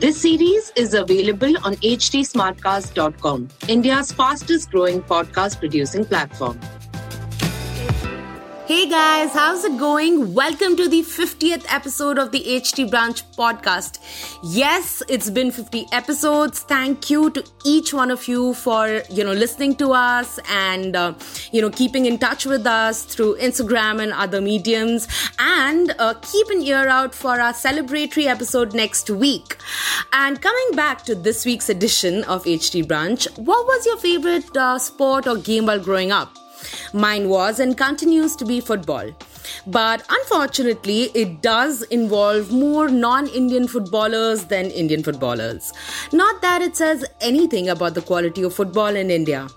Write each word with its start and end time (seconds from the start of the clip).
This 0.00 0.20
series 0.20 0.70
is 0.76 0.94
available 0.94 1.56
on 1.64 1.74
htsmartcast.com, 1.74 3.48
India's 3.66 4.12
fastest 4.12 4.70
growing 4.70 5.02
podcast 5.02 5.58
producing 5.58 6.04
platform. 6.04 6.60
Hey 8.68 8.86
guys, 8.86 9.32
how's 9.32 9.64
it 9.64 9.78
going? 9.78 10.34
Welcome 10.34 10.76
to 10.76 10.90
the 10.90 11.00
50th 11.00 11.64
episode 11.70 12.18
of 12.18 12.32
the 12.32 12.40
HT 12.40 12.90
Brunch 12.90 13.22
podcast. 13.34 13.98
Yes, 14.42 15.02
it's 15.08 15.30
been 15.30 15.50
50 15.50 15.86
episodes. 15.90 16.60
Thank 16.60 17.08
you 17.08 17.30
to 17.30 17.42
each 17.64 17.94
one 17.94 18.10
of 18.10 18.28
you 18.28 18.52
for, 18.52 19.00
you 19.08 19.24
know, 19.24 19.32
listening 19.32 19.74
to 19.76 19.92
us 19.92 20.38
and, 20.50 20.94
uh, 20.94 21.14
you 21.50 21.62
know, 21.62 21.70
keeping 21.70 22.04
in 22.04 22.18
touch 22.18 22.44
with 22.44 22.66
us 22.66 23.04
through 23.04 23.38
Instagram 23.38 24.02
and 24.02 24.12
other 24.12 24.42
mediums. 24.42 25.08
And 25.38 25.94
uh, 25.98 26.12
keep 26.20 26.50
an 26.50 26.60
ear 26.60 26.88
out 26.88 27.14
for 27.14 27.40
our 27.40 27.54
celebratory 27.54 28.26
episode 28.26 28.74
next 28.74 29.08
week. 29.08 29.56
And 30.12 30.42
coming 30.42 30.72
back 30.76 31.06
to 31.06 31.14
this 31.14 31.46
week's 31.46 31.70
edition 31.70 32.22
of 32.24 32.44
HT 32.44 32.84
Brunch, 32.84 33.34
what 33.38 33.64
was 33.64 33.86
your 33.86 33.96
favorite 33.96 34.54
uh, 34.54 34.78
sport 34.78 35.26
or 35.26 35.38
game 35.38 35.64
while 35.64 35.80
growing 35.80 36.12
up? 36.12 36.36
Mine 36.92 37.28
was 37.28 37.60
and 37.60 37.76
continues 37.76 38.36
to 38.36 38.44
be 38.44 38.60
football. 38.60 39.10
But 39.66 40.04
unfortunately, 40.08 41.10
it 41.14 41.42
does 41.42 41.82
involve 41.82 42.50
more 42.52 42.88
non 42.88 43.28
Indian 43.28 43.68
footballers 43.68 44.44
than 44.44 44.66
Indian 44.70 45.02
footballers. 45.02 45.72
Not 46.12 46.42
that 46.42 46.62
it 46.62 46.76
says 46.76 47.04
anything 47.20 47.68
about 47.68 47.94
the 47.94 48.02
quality 48.02 48.42
of 48.42 48.54
football 48.54 48.94
in 48.94 49.10
India. 49.10 49.48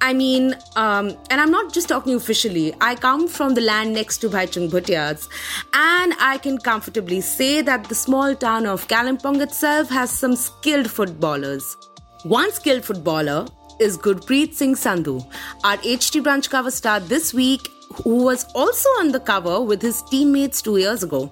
I 0.00 0.12
mean, 0.12 0.54
um, 0.76 1.16
and 1.30 1.40
I'm 1.40 1.50
not 1.50 1.72
just 1.72 1.88
talking 1.88 2.14
officially, 2.14 2.74
I 2.80 2.94
come 2.94 3.28
from 3.28 3.54
the 3.54 3.60
land 3.60 3.92
next 3.92 4.18
to 4.18 4.28
Bhaichung 4.28 4.70
Bhutia's, 4.70 5.28
and 5.74 6.14
I 6.18 6.38
can 6.38 6.58
comfortably 6.58 7.20
say 7.20 7.62
that 7.62 7.88
the 7.88 7.94
small 7.94 8.34
town 8.34 8.66
of 8.66 8.88
Kalimpong 8.88 9.40
itself 9.40 9.90
has 9.90 10.10
some 10.10 10.36
skilled 10.36 10.90
footballers. 10.90 11.76
One 12.22 12.50
skilled 12.52 12.84
footballer 12.84 13.46
is 13.78 13.98
Gurpreet 13.98 14.54
Singh 14.54 14.74
Sandhu, 14.74 15.24
our 15.64 15.76
HT 15.78 16.22
Brunch 16.22 16.50
cover 16.50 16.70
star 16.70 17.00
this 17.00 17.34
week, 17.34 17.60
who 18.02 18.24
was 18.24 18.44
also 18.54 18.88
on 19.00 19.12
the 19.12 19.20
cover 19.20 19.60
with 19.60 19.82
his 19.82 20.02
teammates 20.02 20.62
two 20.62 20.76
years 20.76 21.02
ago. 21.02 21.30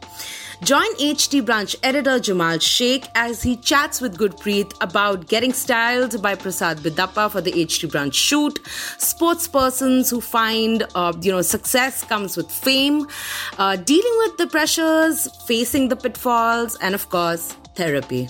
Join 0.63 0.95
HT 0.95 1.43
Brunch 1.43 1.75
editor 1.83 2.21
Jamal 2.21 2.59
Shaikh 2.59 3.07
as 3.17 3.43
he 3.43 3.57
chats 3.57 4.01
with 4.01 4.17
Gurpreet 4.17 4.73
about 4.81 5.27
getting 5.27 5.53
styled 5.53 6.23
by 6.23 6.37
Prasad 6.37 6.79
Bidapa 6.79 7.31
for 7.33 7.41
the 7.41 7.51
HT 7.51 7.91
Brunch 7.91 8.15
shoot, 8.15 8.61
sports 8.99 9.49
persons 9.49 10.09
who 10.09 10.21
find 10.21 10.85
uh, 10.95 11.13
you 11.21 11.33
know 11.33 11.43
success 11.43 12.05
comes 12.05 12.37
with 12.37 12.49
fame, 12.49 13.09
uh, 13.59 13.75
dealing 13.75 14.15
with 14.19 14.37
the 14.37 14.47
pressures, 14.47 15.29
facing 15.47 15.89
the 15.89 15.97
pitfalls, 15.97 16.77
and 16.77 16.95
of 16.95 17.09
course 17.09 17.57
therapy. 17.75 18.29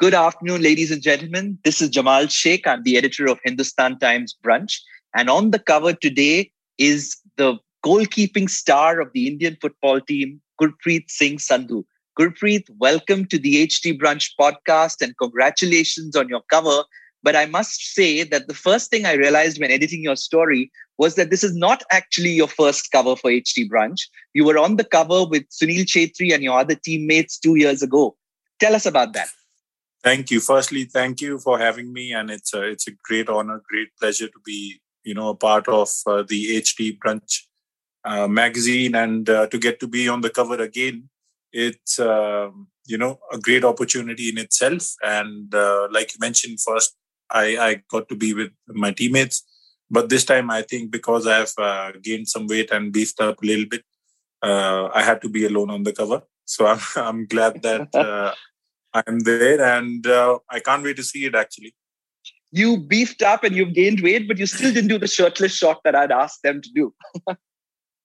Good 0.00 0.14
afternoon, 0.14 0.62
ladies 0.62 0.90
and 0.90 1.02
gentlemen. 1.02 1.58
This 1.62 1.82
is 1.82 1.90
Jamal 1.90 2.26
Shaikh. 2.26 2.66
I'm 2.66 2.82
the 2.84 2.96
editor 2.96 3.26
of 3.26 3.38
Hindustan 3.44 3.98
Times 3.98 4.34
Brunch. 4.42 4.78
And 5.14 5.28
on 5.28 5.50
the 5.50 5.58
cover 5.58 5.92
today 5.92 6.50
is 6.78 7.18
the 7.36 7.58
goalkeeping 7.84 8.48
star 8.48 9.02
of 9.02 9.12
the 9.12 9.26
Indian 9.26 9.58
football 9.60 10.00
team, 10.00 10.40
Gurpreet 10.58 11.10
Singh 11.10 11.36
Sandhu. 11.36 11.84
Gurpreet, 12.18 12.64
welcome 12.78 13.26
to 13.26 13.38
the 13.38 13.66
HT 13.66 14.00
Brunch 14.00 14.30
podcast 14.40 15.02
and 15.02 15.14
congratulations 15.18 16.16
on 16.16 16.30
your 16.30 16.40
cover. 16.50 16.84
But 17.22 17.36
I 17.36 17.44
must 17.44 17.92
say 17.94 18.24
that 18.24 18.48
the 18.48 18.54
first 18.54 18.88
thing 18.88 19.04
I 19.04 19.12
realized 19.12 19.60
when 19.60 19.70
editing 19.70 20.02
your 20.02 20.16
story 20.16 20.72
was 20.96 21.16
that 21.16 21.28
this 21.28 21.44
is 21.44 21.54
not 21.54 21.82
actually 21.92 22.30
your 22.30 22.48
first 22.48 22.90
cover 22.90 23.16
for 23.16 23.30
HT 23.30 23.68
Brunch. 23.68 24.08
You 24.32 24.46
were 24.46 24.56
on 24.56 24.76
the 24.76 24.84
cover 24.84 25.26
with 25.26 25.46
Sunil 25.50 25.84
Chhetri 25.84 26.32
and 26.32 26.42
your 26.42 26.58
other 26.58 26.74
teammates 26.74 27.38
two 27.38 27.56
years 27.56 27.82
ago. 27.82 28.16
Tell 28.60 28.74
us 28.74 28.86
about 28.86 29.12
that. 29.12 29.28
Thank 30.02 30.30
you. 30.30 30.40
Firstly, 30.40 30.84
thank 30.84 31.20
you 31.20 31.38
for 31.38 31.58
having 31.58 31.92
me, 31.92 32.12
and 32.12 32.30
it's 32.30 32.54
a 32.54 32.62
it's 32.62 32.88
a 32.88 32.92
great 33.04 33.28
honor, 33.28 33.62
great 33.68 33.88
pleasure 33.98 34.28
to 34.28 34.40
be 34.44 34.80
you 35.04 35.14
know 35.14 35.28
a 35.28 35.34
part 35.34 35.68
of 35.68 35.90
uh, 36.06 36.22
the 36.26 36.56
HT 36.56 36.98
Brunch 36.98 37.42
uh, 38.04 38.26
magazine 38.26 38.94
and 38.94 39.28
uh, 39.28 39.46
to 39.48 39.58
get 39.58 39.78
to 39.80 39.86
be 39.86 40.08
on 40.08 40.22
the 40.22 40.30
cover 40.30 40.54
again. 40.54 41.10
It's 41.52 41.98
um, 41.98 42.68
you 42.86 42.96
know 42.96 43.18
a 43.30 43.38
great 43.38 43.62
opportunity 43.62 44.30
in 44.30 44.38
itself, 44.38 44.94
and 45.02 45.54
uh, 45.54 45.88
like 45.90 46.14
you 46.14 46.18
mentioned, 46.18 46.60
first 46.60 46.96
I 47.30 47.58
I 47.58 47.82
got 47.90 48.08
to 48.08 48.16
be 48.16 48.32
with 48.32 48.52
my 48.68 48.92
teammates, 48.92 49.44
but 49.90 50.08
this 50.08 50.24
time 50.24 50.50
I 50.50 50.62
think 50.62 50.90
because 50.90 51.26
I 51.26 51.38
have 51.40 51.52
uh, 51.58 51.92
gained 52.02 52.28
some 52.28 52.46
weight 52.46 52.70
and 52.70 52.90
beefed 52.90 53.20
up 53.20 53.42
a 53.42 53.46
little 53.46 53.66
bit, 53.66 53.84
uh, 54.42 54.88
I 54.94 55.02
had 55.02 55.20
to 55.20 55.28
be 55.28 55.44
alone 55.44 55.68
on 55.68 55.82
the 55.82 55.92
cover. 55.92 56.22
So 56.46 56.66
I'm 56.66 56.80
I'm 56.96 57.26
glad 57.26 57.60
that. 57.60 58.34
I'm 58.92 59.20
there 59.20 59.62
and 59.62 60.06
uh, 60.06 60.38
I 60.48 60.60
can't 60.60 60.82
wait 60.82 60.96
to 60.96 61.02
see 61.02 61.24
it 61.24 61.34
actually. 61.34 61.74
You 62.52 62.78
beefed 62.78 63.22
up 63.22 63.44
and 63.44 63.54
you've 63.54 63.74
gained 63.74 64.00
weight, 64.00 64.26
but 64.26 64.38
you 64.38 64.46
still 64.46 64.72
didn't 64.72 64.88
do 64.88 64.98
the 64.98 65.06
shirtless 65.06 65.54
shot 65.54 65.80
that 65.84 65.94
I'd 65.94 66.10
asked 66.10 66.42
them 66.42 66.60
to 66.60 66.70
do. 66.74 66.94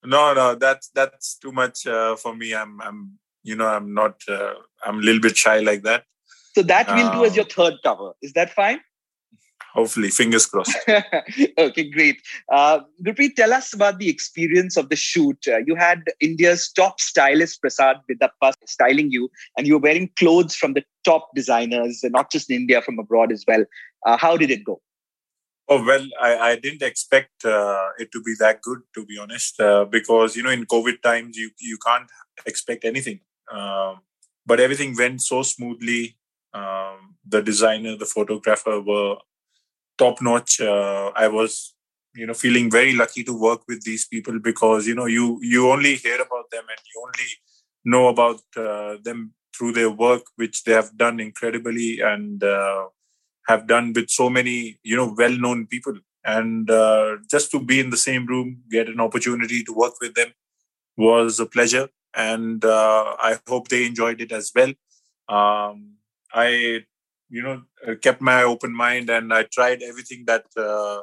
no, 0.04 0.34
no, 0.34 0.54
that's 0.54 0.88
that's 0.90 1.36
too 1.36 1.50
much 1.50 1.86
uh, 1.86 2.14
for 2.14 2.36
me. 2.36 2.54
I'm, 2.54 2.80
I'm, 2.80 3.18
you 3.42 3.56
know, 3.56 3.66
I'm 3.66 3.92
not. 3.92 4.20
Uh, 4.28 4.54
I'm 4.84 4.98
a 4.98 5.02
little 5.02 5.20
bit 5.20 5.36
shy 5.36 5.58
like 5.60 5.82
that. 5.82 6.04
So 6.54 6.62
that 6.62 6.88
we'll 6.88 7.12
do 7.12 7.24
as 7.24 7.34
your 7.34 7.44
third 7.44 7.74
cover. 7.82 8.12
Is 8.22 8.32
that 8.34 8.50
fine? 8.50 8.80
Hopefully 9.76 10.10
fingers 10.10 10.46
crossed. 10.46 10.76
Okay 11.58 11.90
great. 11.90 12.22
Uh, 12.50 12.80
Gurpreet, 13.04 13.36
tell 13.36 13.52
us 13.52 13.72
about 13.72 13.98
the 13.98 14.08
experience 14.08 14.76
of 14.76 14.88
the 14.88 14.96
shoot. 14.96 15.38
Uh, 15.46 15.58
you 15.66 15.74
had 15.74 16.02
india's 16.20 16.70
top 16.70 17.00
stylist 17.00 17.60
prasad 17.60 17.96
bidapa 18.10 18.52
styling 18.64 19.10
you 19.10 19.30
and 19.56 19.66
you 19.66 19.74
were 19.74 19.84
wearing 19.88 20.10
clothes 20.18 20.56
from 20.56 20.72
the 20.72 20.84
top 21.04 21.28
designers 21.34 22.00
not 22.04 22.30
just 22.30 22.50
in 22.50 22.56
india 22.56 22.80
from 22.82 22.98
abroad 22.98 23.32
as 23.32 23.44
well. 23.46 23.64
Uh, 24.06 24.16
how 24.16 24.36
did 24.36 24.50
it 24.50 24.64
go? 24.64 24.80
Oh 25.68 25.84
well, 25.84 26.06
I, 26.20 26.38
I 26.50 26.56
didn't 26.56 26.82
expect 26.82 27.44
uh, 27.44 27.88
it 27.98 28.12
to 28.12 28.22
be 28.22 28.34
that 28.38 28.62
good, 28.62 28.82
to 28.94 29.04
be 29.04 29.18
honest, 29.18 29.60
uh, 29.60 29.84
because 29.84 30.36
you 30.36 30.42
know 30.44 30.50
in 30.50 30.64
COVID 30.64 31.02
times 31.02 31.36
you 31.36 31.50
you 31.58 31.78
can't 31.84 32.08
expect 32.46 32.84
anything. 32.84 33.20
Um, 33.50 34.00
but 34.44 34.60
everything 34.60 34.94
went 34.96 35.22
so 35.22 35.42
smoothly. 35.42 36.16
Um, 36.54 37.16
the 37.28 37.42
designer, 37.42 37.96
the 37.96 38.06
photographer 38.06 38.80
were 38.80 39.16
top 39.98 40.20
notch. 40.22 40.60
Uh, 40.60 41.10
I 41.14 41.28
was, 41.28 41.74
you 42.14 42.26
know, 42.26 42.34
feeling 42.34 42.70
very 42.70 42.94
lucky 42.94 43.24
to 43.24 43.38
work 43.38 43.62
with 43.68 43.82
these 43.84 44.06
people 44.06 44.38
because 44.38 44.86
you 44.86 44.94
know 44.94 45.06
you 45.06 45.38
you 45.42 45.70
only 45.70 45.96
hear 45.96 46.16
about 46.16 46.50
them 46.50 46.64
and 46.68 46.80
you 46.94 47.02
only 47.06 47.30
know 47.84 48.08
about 48.08 48.40
uh, 48.56 48.96
them 49.02 49.32
through 49.56 49.72
their 49.72 49.90
work, 49.90 50.22
which 50.36 50.64
they 50.64 50.72
have 50.72 50.96
done 50.96 51.20
incredibly 51.20 52.00
and 52.00 52.42
uh, 52.44 52.86
have 53.48 53.66
done 53.66 53.92
with 53.94 54.10
so 54.10 54.28
many 54.30 54.78
you 54.82 54.96
know 54.96 55.14
well-known 55.16 55.66
people. 55.66 55.94
And 56.24 56.68
uh, 56.68 57.18
just 57.30 57.52
to 57.52 57.60
be 57.60 57.78
in 57.78 57.90
the 57.90 57.96
same 57.96 58.26
room, 58.26 58.62
get 58.68 58.88
an 58.88 59.00
opportunity 59.00 59.62
to 59.62 59.72
work 59.72 59.94
with 60.00 60.14
them 60.14 60.32
was 60.96 61.38
a 61.38 61.46
pleasure, 61.46 61.88
and 62.14 62.64
uh, 62.64 63.16
I 63.20 63.38
hope 63.46 63.68
they 63.68 63.86
enjoyed 63.86 64.20
it 64.20 64.32
as 64.32 64.50
well. 64.54 64.72
Um, 65.28 65.96
I 66.32 66.84
you 67.28 67.42
know 67.42 67.62
uh, 67.86 67.94
kept 68.00 68.20
my 68.20 68.42
open 68.42 68.72
mind 68.72 69.10
and 69.10 69.32
i 69.32 69.42
tried 69.44 69.82
everything 69.82 70.24
that 70.26 70.44
uh, 70.56 71.00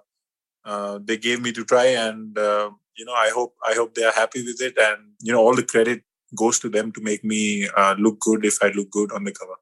uh, 0.66 1.00
they 1.04 1.18
gave 1.18 1.42
me 1.42 1.52
to 1.52 1.66
try 1.66 1.86
and 1.86 2.38
uh, 2.38 2.70
you 2.98 3.06
know 3.06 3.14
i 3.14 3.30
hope 3.30 3.54
i 3.66 3.74
hope 3.74 3.94
they 3.94 4.04
are 4.04 4.14
happy 4.14 4.44
with 4.46 4.62
it 4.62 4.78
and 4.78 5.12
you 5.22 5.34
know 5.34 5.40
all 5.40 5.56
the 5.56 5.70
credit 5.74 6.02
goes 6.36 6.60
to 6.60 6.70
them 6.70 6.92
to 6.92 7.02
make 7.02 7.24
me 7.24 7.68
uh, 7.78 7.96
look 8.00 8.20
good 8.20 8.46
if 8.46 8.58
i 8.62 8.72
look 8.76 8.90
good 8.92 9.12
on 9.12 9.24
the 9.24 9.32
cover 9.42 9.60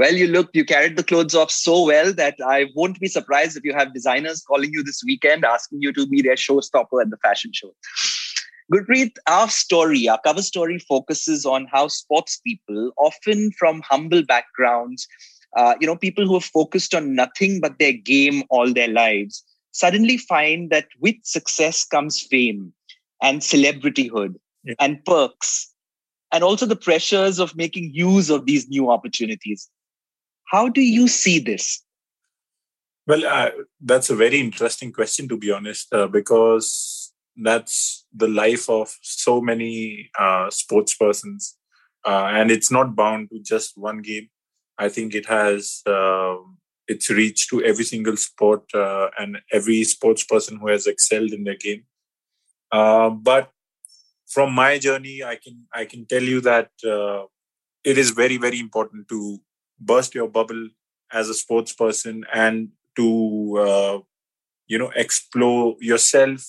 Well, 0.00 0.14
you 0.18 0.26
look, 0.32 0.50
you 0.58 0.64
carried 0.64 0.96
the 0.96 1.04
clothes 1.10 1.34
off 1.38 1.50
so 1.50 1.84
well 1.86 2.12
that 2.18 2.36
I 2.48 2.58
won't 2.74 3.00
be 3.04 3.08
surprised 3.14 3.56
if 3.56 3.64
you 3.68 3.72
have 3.78 3.88
designers 3.96 4.42
calling 4.50 4.70
you 4.76 4.84
this 4.88 5.00
weekend 5.08 5.44
asking 5.44 5.82
you 5.86 5.92
to 5.96 6.04
be 6.12 6.22
their 6.26 6.36
showstopper 6.36 7.00
at 7.04 7.10
the 7.14 7.18
fashion 7.24 7.56
show. 7.60 7.72
Gurpreet, 8.72 9.18
our 9.26 9.48
story, 9.48 10.08
our 10.08 10.20
cover 10.28 10.42
story 10.42 10.78
focuses 10.78 11.44
on 11.44 11.66
how 11.72 11.88
sports 11.88 12.38
people, 12.46 12.92
often 13.08 13.50
from 13.58 13.82
humble 13.90 14.24
backgrounds, 14.24 15.08
uh, 15.56 15.74
you 15.80 15.86
know, 15.86 15.96
people 15.96 16.26
who 16.26 16.34
have 16.34 16.44
focused 16.44 16.94
on 16.94 17.14
nothing 17.14 17.60
but 17.60 17.78
their 17.78 17.92
game 17.92 18.42
all 18.50 18.72
their 18.72 18.88
lives, 18.88 19.44
suddenly 19.72 20.16
find 20.16 20.70
that 20.70 20.86
with 21.00 21.16
success 21.22 21.84
comes 21.84 22.20
fame 22.20 22.72
and 23.22 23.40
celebrityhood 23.40 24.34
yeah. 24.64 24.74
and 24.78 25.04
perks, 25.04 25.72
and 26.32 26.44
also 26.44 26.66
the 26.66 26.76
pressures 26.76 27.38
of 27.38 27.56
making 27.56 27.90
use 27.92 28.30
of 28.30 28.46
these 28.46 28.68
new 28.68 28.90
opportunities. 28.90 29.68
How 30.46 30.68
do 30.68 30.80
you 30.80 31.08
see 31.08 31.38
this? 31.38 31.82
Well, 33.06 33.24
uh, 33.26 33.50
that's 33.80 34.10
a 34.10 34.16
very 34.16 34.38
interesting 34.38 34.92
question, 34.92 35.28
to 35.28 35.36
be 35.36 35.50
honest, 35.50 35.92
uh, 35.92 36.06
because 36.06 37.12
that's 37.36 38.06
the 38.14 38.28
life 38.28 38.68
of 38.68 38.96
so 39.02 39.40
many 39.40 40.10
uh, 40.18 40.50
sports 40.50 40.94
persons 40.96 41.56
uh, 42.04 42.30
and 42.32 42.50
it's 42.50 42.70
not 42.70 42.96
bound 42.96 43.30
to 43.30 43.40
just 43.40 43.76
one 43.76 44.00
game 44.00 44.28
i 44.80 44.88
think 44.88 45.14
it 45.14 45.26
has 45.26 45.82
uh, 45.86 46.36
its 46.94 47.10
reach 47.10 47.48
to 47.50 47.62
every 47.70 47.84
single 47.84 48.16
sport 48.16 48.64
uh, 48.74 49.08
and 49.18 49.38
every 49.52 49.84
sports 49.84 50.24
person 50.24 50.58
who 50.58 50.68
has 50.68 50.86
excelled 50.88 51.32
in 51.32 51.44
their 51.44 51.56
game. 51.56 51.84
Uh, 52.72 53.10
but 53.10 53.50
from 54.34 54.52
my 54.54 54.78
journey 54.78 55.16
i 55.24 55.36
can 55.44 55.56
i 55.74 55.84
can 55.84 56.06
tell 56.06 56.22
you 56.32 56.40
that 56.40 56.70
uh, 56.96 57.22
it 57.84 57.98
is 58.02 58.10
very 58.22 58.36
very 58.46 58.60
important 58.60 59.08
to 59.08 59.20
burst 59.90 60.14
your 60.14 60.28
bubble 60.28 60.62
as 61.20 61.28
a 61.28 61.34
sports 61.42 61.72
person 61.72 62.24
and 62.32 62.68
to 62.96 63.06
you 64.68 64.78
know 64.78 64.90
explore 64.96 65.76
yourself 65.80 66.42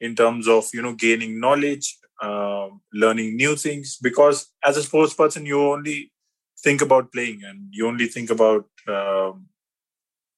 in 0.00 0.14
terms 0.16 0.48
of 0.48 0.68
you 0.72 0.82
know 0.82 0.94
gaining 0.94 1.38
knowledge 1.40 1.96
uh, 2.22 2.68
learning 2.92 3.36
new 3.36 3.56
things. 3.56 3.98
Because 4.02 4.52
as 4.64 4.76
a 4.76 4.82
sports 4.82 5.14
person 5.14 5.46
you 5.46 5.60
only 5.60 6.12
think 6.62 6.82
about 6.82 7.12
playing 7.12 7.42
and 7.44 7.68
you 7.70 7.86
only 7.86 8.06
think 8.06 8.30
about 8.30 8.66
um, 8.88 9.46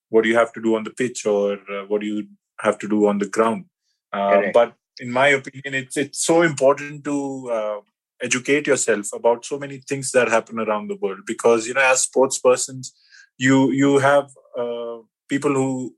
what 0.08 0.24
you 0.24 0.36
have 0.36 0.52
to 0.52 0.62
do 0.62 0.76
on 0.76 0.84
the 0.84 0.90
pitch 0.90 1.24
or 1.26 1.58
uh, 1.70 1.84
what 1.86 2.02
you 2.02 2.26
have 2.60 2.78
to 2.78 2.88
do 2.88 3.06
on 3.06 3.18
the 3.18 3.28
ground. 3.28 3.64
Uh, 4.12 4.42
but 4.52 4.74
in 5.00 5.10
my 5.10 5.28
opinion 5.28 5.74
it's 5.74 5.96
it's 5.96 6.24
so 6.24 6.42
important 6.42 7.02
to 7.04 7.50
uh, 7.50 7.80
educate 8.22 8.66
yourself 8.66 9.08
about 9.14 9.44
so 9.44 9.58
many 9.58 9.78
things 9.78 10.12
that 10.12 10.28
happen 10.28 10.58
around 10.58 10.88
the 10.88 10.96
world 10.96 11.20
because 11.26 11.66
you 11.66 11.74
know 11.74 11.80
as 11.80 12.02
sports 12.02 12.38
persons 12.38 12.92
you 13.38 13.70
you 13.70 13.98
have 13.98 14.30
uh, 14.56 14.98
people 15.28 15.54
who 15.54 15.94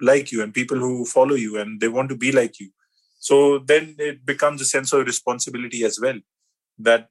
like 0.00 0.32
you 0.32 0.42
and 0.42 0.54
people 0.54 0.78
who 0.78 1.04
follow 1.04 1.34
you 1.34 1.58
and 1.58 1.80
they 1.80 1.88
want 1.88 2.08
to 2.08 2.16
be 2.16 2.32
like 2.32 2.58
you. 2.60 2.70
So 3.18 3.58
then 3.58 3.96
it 3.98 4.24
becomes 4.24 4.60
a 4.60 4.64
sense 4.64 4.92
of 4.92 5.06
responsibility 5.06 5.84
as 5.84 6.00
well 6.00 6.18
that 6.78 7.08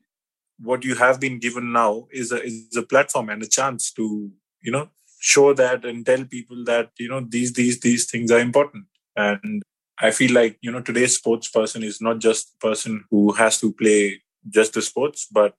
what 0.62 0.84
you 0.84 0.96
have 0.96 1.20
been 1.20 1.40
given 1.40 1.72
now 1.72 2.08
is 2.12 2.32
a 2.32 2.44
is 2.44 2.76
a 2.76 2.84
platform 2.84 3.30
and 3.30 3.42
a 3.44 3.48
chance 3.48 3.92
to 3.94 4.32
you 4.62 4.72
know 4.72 4.90
show 5.22 5.54
that 5.54 5.86
and 5.86 6.06
tell 6.06 6.24
people 6.26 6.64
that 6.66 6.92
you 6.98 7.10
know 7.10 7.22
these 7.28 7.54
these 7.54 7.80
these 7.80 8.10
things 8.10 8.32
are 8.32 8.40
important. 8.40 8.86
And 9.16 9.64
i 10.02 10.12
feel 10.12 10.32
like 10.34 10.58
you 10.62 10.72
know 10.72 10.82
today's 10.82 11.16
sports 11.16 11.50
person 11.50 11.84
is 11.84 12.00
not 12.02 12.20
just 12.20 12.54
a 12.56 12.68
person 12.68 13.04
who 13.12 13.34
has 13.34 13.60
to 13.60 13.72
play 13.74 14.22
just 14.58 14.74
the 14.74 14.82
sports 14.82 15.28
but 15.32 15.56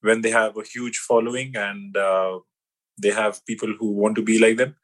when 0.00 0.22
they 0.22 0.30
have 0.30 0.56
a 0.56 0.64
huge 0.64 0.98
following 0.98 1.54
and 1.56 1.96
uh, 1.96 2.38
they 3.02 3.10
have 3.10 3.44
people 3.46 3.72
who 3.78 3.90
want 3.92 4.16
to 4.16 4.22
be 4.22 4.38
like 4.38 4.56
them 4.56 4.74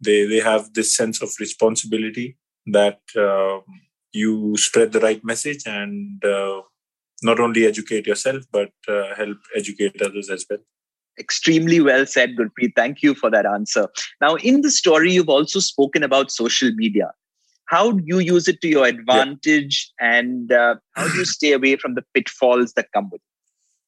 they 0.00 0.26
they 0.26 0.40
have 0.40 0.72
this 0.74 0.94
sense 0.96 1.22
of 1.22 1.30
responsibility 1.40 2.36
that 2.66 3.00
uh, 3.16 3.58
you 4.12 4.56
spread 4.56 4.92
the 4.92 5.00
right 5.00 5.24
message 5.24 5.62
and 5.66 6.24
uh, 6.24 6.60
not 7.22 7.40
only 7.40 7.66
educate 7.66 8.06
yourself 8.06 8.44
but 8.52 8.70
uh, 8.88 9.14
help 9.14 9.38
educate 9.56 10.00
others 10.02 10.30
as 10.30 10.44
well. 10.48 10.60
Extremely 11.18 11.80
well 11.80 12.06
said 12.06 12.36
gurpreet. 12.36 12.72
Thank 12.74 13.02
you 13.02 13.14
for 13.14 13.30
that 13.30 13.46
answer. 13.46 13.88
Now 14.20 14.36
in 14.36 14.62
the 14.62 14.70
story 14.70 15.12
you've 15.12 15.28
also 15.28 15.60
spoken 15.60 16.02
about 16.02 16.30
social 16.30 16.72
media. 16.72 17.12
How 17.66 17.92
do 17.92 18.02
you 18.04 18.18
use 18.18 18.48
it 18.48 18.60
to 18.62 18.68
your 18.68 18.86
advantage 18.86 19.92
yeah. 20.00 20.18
and 20.18 20.52
uh, 20.52 20.76
how 20.96 21.08
do 21.08 21.18
you 21.18 21.24
stay 21.38 21.52
away 21.52 21.76
from 21.76 21.94
the 21.94 22.04
pitfalls 22.14 22.72
that 22.72 22.88
come 22.92 23.10
with 23.10 23.20
it? 23.20 23.26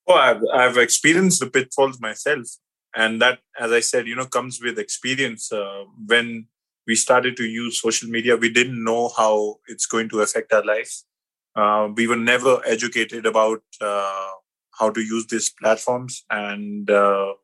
Oh 0.09 0.15
I've, 0.15 0.43
I've 0.55 0.79
experienced 0.79 1.41
the 1.41 1.47
pitfalls 1.47 2.01
myself 2.01 2.47
and 2.95 3.23
that 3.23 3.39
as 3.59 3.73
i 3.73 3.81
said 3.81 4.07
you 4.07 4.15
know 4.15 4.27
comes 4.27 4.61
with 4.61 4.79
experience. 4.79 5.51
Uh, 5.51 5.85
when 6.07 6.47
we 6.87 6.95
started 6.95 7.37
to 7.37 7.45
use 7.45 7.81
social 7.81 8.09
media, 8.09 8.37
we 8.37 8.51
didn't 8.53 8.83
know 8.83 9.11
how 9.17 9.57
it's 9.67 9.87
going 9.87 10.09
to 10.11 10.21
affect 10.21 10.53
our 10.53 10.65
lives. 10.65 11.05
Uh, 11.55 11.89
we 11.95 12.07
were 12.07 12.17
never 12.17 12.63
educated 12.67 13.27
about 13.27 13.63
uh, 13.81 14.31
how 14.79 14.91
to 14.91 15.01
use 15.01 15.27
these 15.27 15.51
platforms 15.51 16.25
and 16.31 16.91
uh, 16.91 17.35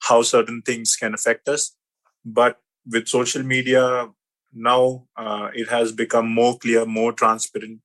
how 0.00 0.22
certain 0.22 0.62
things 0.62 0.96
can 0.96 1.14
affect 1.14 1.48
us. 1.48 1.76
But 2.24 2.58
with 2.90 3.08
social 3.08 3.42
media, 3.42 4.08
now 4.52 5.06
uh, 5.16 5.50
it 5.54 5.68
has 5.68 5.92
become 5.92 6.28
more 6.28 6.58
clear, 6.58 6.84
more 6.84 7.12
transparent. 7.12 7.80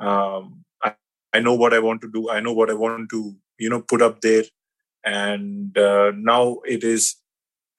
Um, 0.00 0.64
I, 0.82 0.94
I, 1.32 1.40
know 1.40 1.54
what 1.54 1.74
I 1.74 1.78
want 1.78 2.00
to 2.02 2.10
do. 2.10 2.30
I 2.30 2.40
know 2.40 2.52
what 2.52 2.70
I 2.70 2.74
want 2.74 3.10
to, 3.10 3.36
you 3.58 3.68
know, 3.68 3.82
put 3.82 4.00
up 4.00 4.20
there. 4.20 4.44
And 5.04 5.76
uh, 5.76 6.12
now 6.14 6.58
it 6.64 6.84
is 6.84 7.16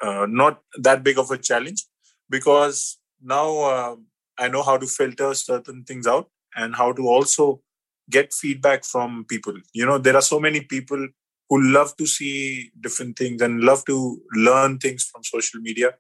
uh, 0.02 0.26
not 0.30 0.62
that 0.78 1.04
big 1.04 1.18
of 1.18 1.32
a 1.32 1.38
challenge 1.38 1.86
because 2.30 3.00
now 3.22 3.98
I 4.38 4.48
know 4.48 4.64
how 4.64 4.78
to 4.78 4.86
filter 4.86 5.34
certain 5.34 5.84
things 5.84 6.08
out 6.08 6.30
and 6.56 6.76
how 6.76 6.92
to 6.94 7.08
also 7.08 7.62
get 8.10 8.34
feedback 8.34 8.84
from 8.84 9.26
people. 9.26 9.54
You 9.74 9.86
know, 9.86 9.98
there 9.98 10.16
are 10.16 10.22
so 10.22 10.40
many 10.40 10.62
people 10.62 11.08
who 11.50 11.62
love 11.72 11.96
to 11.98 12.06
see 12.06 12.72
different 12.80 13.18
things 13.18 13.42
and 13.42 13.62
love 13.62 13.86
to 13.86 14.22
learn 14.34 14.78
things 14.78 15.04
from 15.04 15.24
social 15.24 15.62
media 15.62 15.96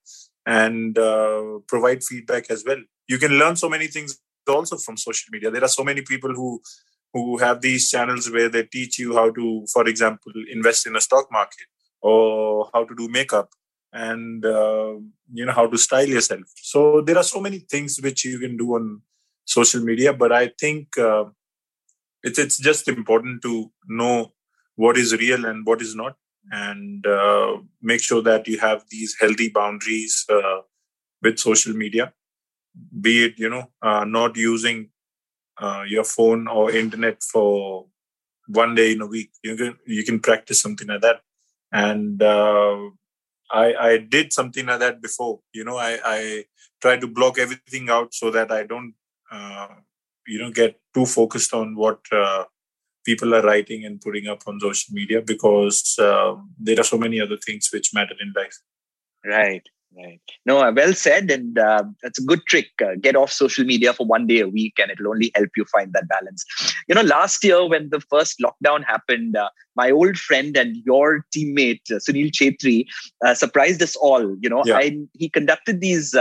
and 0.46 0.98
uh, 0.98 1.60
provide 1.68 2.04
feedback 2.04 2.50
as 2.50 2.63
well. 2.66 2.81
You 3.07 3.18
can 3.18 3.34
learn 3.34 3.56
so 3.56 3.69
many 3.69 3.88
things 3.88 4.19
also 4.48 4.78
from 4.78 4.98
social 4.98 5.28
media. 5.31 5.51
There 5.51 5.63
are 5.63 5.75
so 5.80 5.84
many 5.84 6.01
people 6.01 6.34
who 6.34 6.62
who 7.12 7.38
have 7.40 7.62
these 7.62 7.90
channels 7.90 8.30
where 8.30 8.50
they 8.50 8.62
teach 8.63 9.00
you 9.00 9.16
how 9.16 9.31
to, 9.31 9.66
for 9.74 9.88
example, 9.88 10.31
invest 10.51 10.86
in 10.86 10.96
a 10.96 11.01
stock 11.01 11.31
market 11.31 11.66
or 12.01 12.69
how 12.72 12.84
to 12.84 12.94
do 12.96 13.07
makeup 13.07 13.50
and 13.92 14.46
uh, 14.46 14.94
you 15.34 15.46
know 15.46 15.51
how 15.51 15.68
to 15.68 15.77
style 15.77 16.08
yourself 16.08 16.44
so 16.56 17.01
there 17.01 17.18
are 17.18 17.24
so 17.24 17.39
many 17.39 17.60
things 17.60 18.00
which 18.01 18.24
you 18.25 18.39
can 18.39 18.56
do 18.56 18.75
on 18.75 19.01
social 19.58 19.82
media 19.89 20.13
but 20.13 20.32
i 20.32 20.46
think 20.63 20.98
uh, 21.10 21.25
it's 22.24 22.39
it's 22.39 22.58
just 22.58 22.88
important 22.88 23.41
to 23.41 23.72
know 23.88 24.32
what 24.75 24.98
is 24.98 25.13
real 25.15 25.46
and 25.46 25.65
what 25.65 25.82
is 25.82 25.96
not 25.96 26.15
and 26.51 27.06
uh, 27.06 27.58
make 27.82 28.01
sure 28.01 28.22
that 28.22 28.48
you 28.48 28.58
have 28.60 28.84
these 28.89 29.15
healthy 29.20 29.50
boundaries 29.50 30.25
uh, 30.29 30.62
with 31.22 31.39
social 31.39 31.74
media. 31.74 32.13
Be 33.01 33.25
it 33.25 33.39
you 33.39 33.50
know 33.50 33.70
uh, 33.82 34.06
not 34.06 34.38
using 34.38 34.89
uh, 35.60 35.84
your 35.88 36.06
phone 36.06 36.48
or 36.48 36.72
internet 36.72 37.24
for 37.24 37.88
one 38.48 38.75
day 38.75 38.94
in 38.94 39.01
a 39.01 39.08
week. 39.08 39.32
You 39.44 39.56
can 39.58 39.77
you 39.88 40.03
can 40.06 40.20
practice 40.20 40.62
something 40.62 40.88
like 40.88 41.01
that. 41.01 41.22
And 41.74 42.22
I, 43.51 43.74
I 43.79 43.98
did 43.98 44.32
something 44.34 44.65
like 44.65 44.79
that 44.79 45.01
before. 45.01 45.39
You 45.53 45.63
know, 45.63 45.77
I, 45.77 46.00
I 46.06 46.46
try 46.82 46.98
to 46.98 47.08
block 47.08 47.39
everything 47.39 47.89
out 47.89 48.13
so 48.13 48.29
that 48.32 48.51
I 48.51 48.63
don't, 48.63 48.94
uh, 48.94 48.99
you 50.27 50.39
know, 50.39 50.51
get 50.51 50.79
too 50.93 51.05
focused 51.05 51.53
on 51.53 51.75
what 51.75 52.00
uh, 52.12 52.45
people 53.05 53.33
are 53.33 53.41
writing 53.41 53.86
and 53.86 54.01
putting 54.01 54.27
up 54.27 54.43
on 54.48 54.59
social 54.59 54.93
media 54.93 55.21
because 55.21 55.98
uh, 56.00 56.36
there 56.59 56.79
are 56.79 56.83
so 56.83 56.98
many 56.98 57.19
other 57.19 57.38
things 57.38 57.69
which 57.74 57.93
matter 57.93 58.15
in 58.21 58.33
life. 58.36 58.57
Right. 59.25 59.67
Right. 59.98 60.22
No, 60.46 60.62
uh, 60.62 60.72
well 60.72 60.93
said. 60.93 61.31
And 61.31 61.58
uh, 61.58 61.84
that's 62.03 62.19
a 62.19 62.24
good 62.24 62.46
trick. 62.46 62.67
Uh, 62.81 62.96
get 63.01 63.15
off 63.15 63.31
social 63.31 63.65
media 63.65 63.91
for 63.91 64.05
one 64.05 64.27
day 64.27 64.39
a 64.39 64.48
week, 64.48 64.75
and 64.77 64.91
it'll 64.91 65.10
only 65.10 65.31
help 65.34 65.50
you 65.58 65.65
find 65.65 65.93
that 65.93 66.08
balance. 66.08 66.46
You 66.88 66.96
know, 66.96 67.01
last 67.01 67.43
year 67.43 67.67
when 67.67 67.89
the 67.89 68.00
first 68.00 68.39
lockdown 68.39 68.86
happened, 68.86 69.36
uh, 69.36 69.50
my 69.75 69.89
old 69.89 70.17
friend 70.17 70.55
and 70.55 70.77
your 70.86 71.25
teammate, 71.36 71.81
uh, 71.89 71.96
Sunil 71.96 72.31
Chhetri, 72.31 72.86
uh, 73.25 73.34
surprised 73.34 73.81
us 73.81 73.96
all. 73.96 74.38
You 74.39 74.50
know, 74.50 74.63
yeah. 74.63 74.77
I, 74.77 74.98
he 75.13 75.27
conducted 75.27 75.81
these 75.81 76.15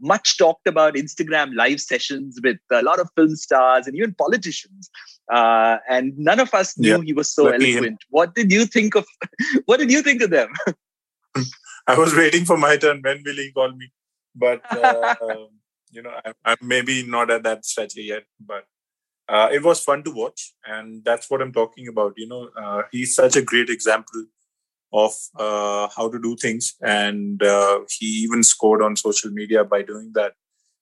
much 0.00 0.36
talked 0.36 0.66
about 0.66 0.94
Instagram 0.94 1.54
live 1.54 1.80
sessions 1.80 2.40
with 2.42 2.58
a 2.72 2.82
lot 2.82 2.98
of 2.98 3.08
film 3.14 3.36
stars 3.36 3.86
and 3.86 3.96
even 3.96 4.14
politicians. 4.14 4.90
and 5.30 6.18
none 6.18 6.40
of 6.40 6.52
us 6.54 6.76
knew 6.76 6.96
yeah. 6.96 7.02
he 7.04 7.12
was 7.12 7.32
so 7.32 7.44
Lucky 7.44 7.72
eloquent. 7.72 7.86
Him. 7.86 7.98
What 8.10 8.34
did 8.34 8.50
you 8.50 8.66
think 8.66 8.96
of? 8.96 9.06
what 9.66 9.78
did 9.78 9.92
you 9.92 10.02
think 10.02 10.22
of 10.22 10.30
them? 10.30 10.52
I 11.86 11.98
was 11.98 12.14
waiting 12.14 12.44
for 12.44 12.56
my 12.56 12.76
turn. 12.76 13.00
When 13.02 13.22
will 13.24 13.34
he 13.34 13.52
call 13.52 13.72
me? 13.72 13.90
But 14.34 14.62
uh, 14.70 15.14
you 15.90 16.02
know, 16.02 16.12
I, 16.44 16.52
am 16.52 16.56
maybe 16.62 17.06
not 17.06 17.30
at 17.30 17.42
that 17.42 17.64
stage 17.64 17.94
yet. 17.96 18.24
But 18.40 18.64
uh, 19.28 19.48
it 19.52 19.62
was 19.62 19.82
fun 19.82 20.02
to 20.04 20.10
watch, 20.10 20.54
and 20.64 21.04
that's 21.04 21.30
what 21.30 21.42
I'm 21.42 21.52
talking 21.52 21.88
about. 21.88 22.14
You 22.16 22.28
know, 22.28 22.48
uh, 22.56 22.82
he's 22.90 23.14
such 23.14 23.36
a 23.36 23.42
great 23.42 23.70
example 23.70 24.26
of 24.92 25.12
uh, 25.38 25.88
how 25.96 26.10
to 26.10 26.18
do 26.20 26.36
things, 26.36 26.74
and 26.80 27.42
uh, 27.42 27.80
he 27.88 28.06
even 28.24 28.42
scored 28.42 28.82
on 28.82 28.96
social 28.96 29.30
media 29.30 29.64
by 29.64 29.82
doing 29.82 30.12
that. 30.14 30.32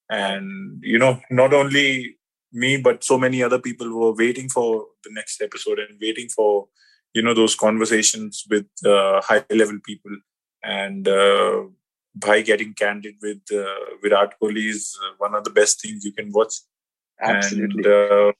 And 0.08 0.82
you 0.82 0.98
know, 0.98 1.20
not 1.30 1.52
only 1.54 2.16
me, 2.52 2.76
but 2.78 3.04
so 3.04 3.18
many 3.18 3.42
other 3.42 3.58
people 3.58 3.92
were 3.92 4.14
waiting 4.14 4.48
for 4.48 4.86
the 5.04 5.10
next 5.12 5.40
episode 5.40 5.78
and 5.78 5.98
waiting 6.00 6.28
for 6.28 6.68
you 7.14 7.22
know 7.22 7.34
those 7.34 7.54
conversations 7.54 8.44
with 8.50 8.66
uh, 8.86 9.20
high 9.22 9.44
level 9.50 9.78
people 9.84 10.16
and 10.62 11.08
uh, 11.08 11.62
by 12.14 12.42
getting 12.42 12.74
candid 12.74 13.14
with 13.22 13.40
uh, 13.52 13.96
Virat 14.02 14.34
Kohli 14.40 14.68
is 14.68 14.98
uh, 15.02 15.12
one 15.18 15.34
of 15.34 15.44
the 15.44 15.50
best 15.50 15.80
things 15.80 16.04
you 16.04 16.12
can 16.12 16.30
watch. 16.32 16.54
Absolutely. 17.20 17.84
And, 17.84 17.86
uh, 17.86 18.32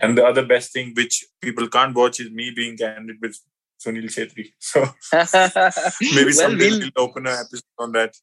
and 0.00 0.18
the 0.18 0.24
other 0.24 0.44
best 0.44 0.72
thing 0.72 0.92
which 0.96 1.24
people 1.40 1.68
can't 1.68 1.94
watch 1.94 2.20
is 2.20 2.30
me 2.30 2.52
being 2.54 2.76
candid 2.76 3.16
with 3.20 3.38
Sunil 3.84 4.04
Chhetri. 4.04 4.52
So 4.58 4.80
maybe 6.14 6.24
well, 6.24 6.32
someday 6.32 6.70
we'll 6.70 6.80
we'll 6.80 6.90
open 6.96 7.26
an 7.26 7.34
episode 7.34 7.62
on 7.78 7.92
that. 7.92 8.14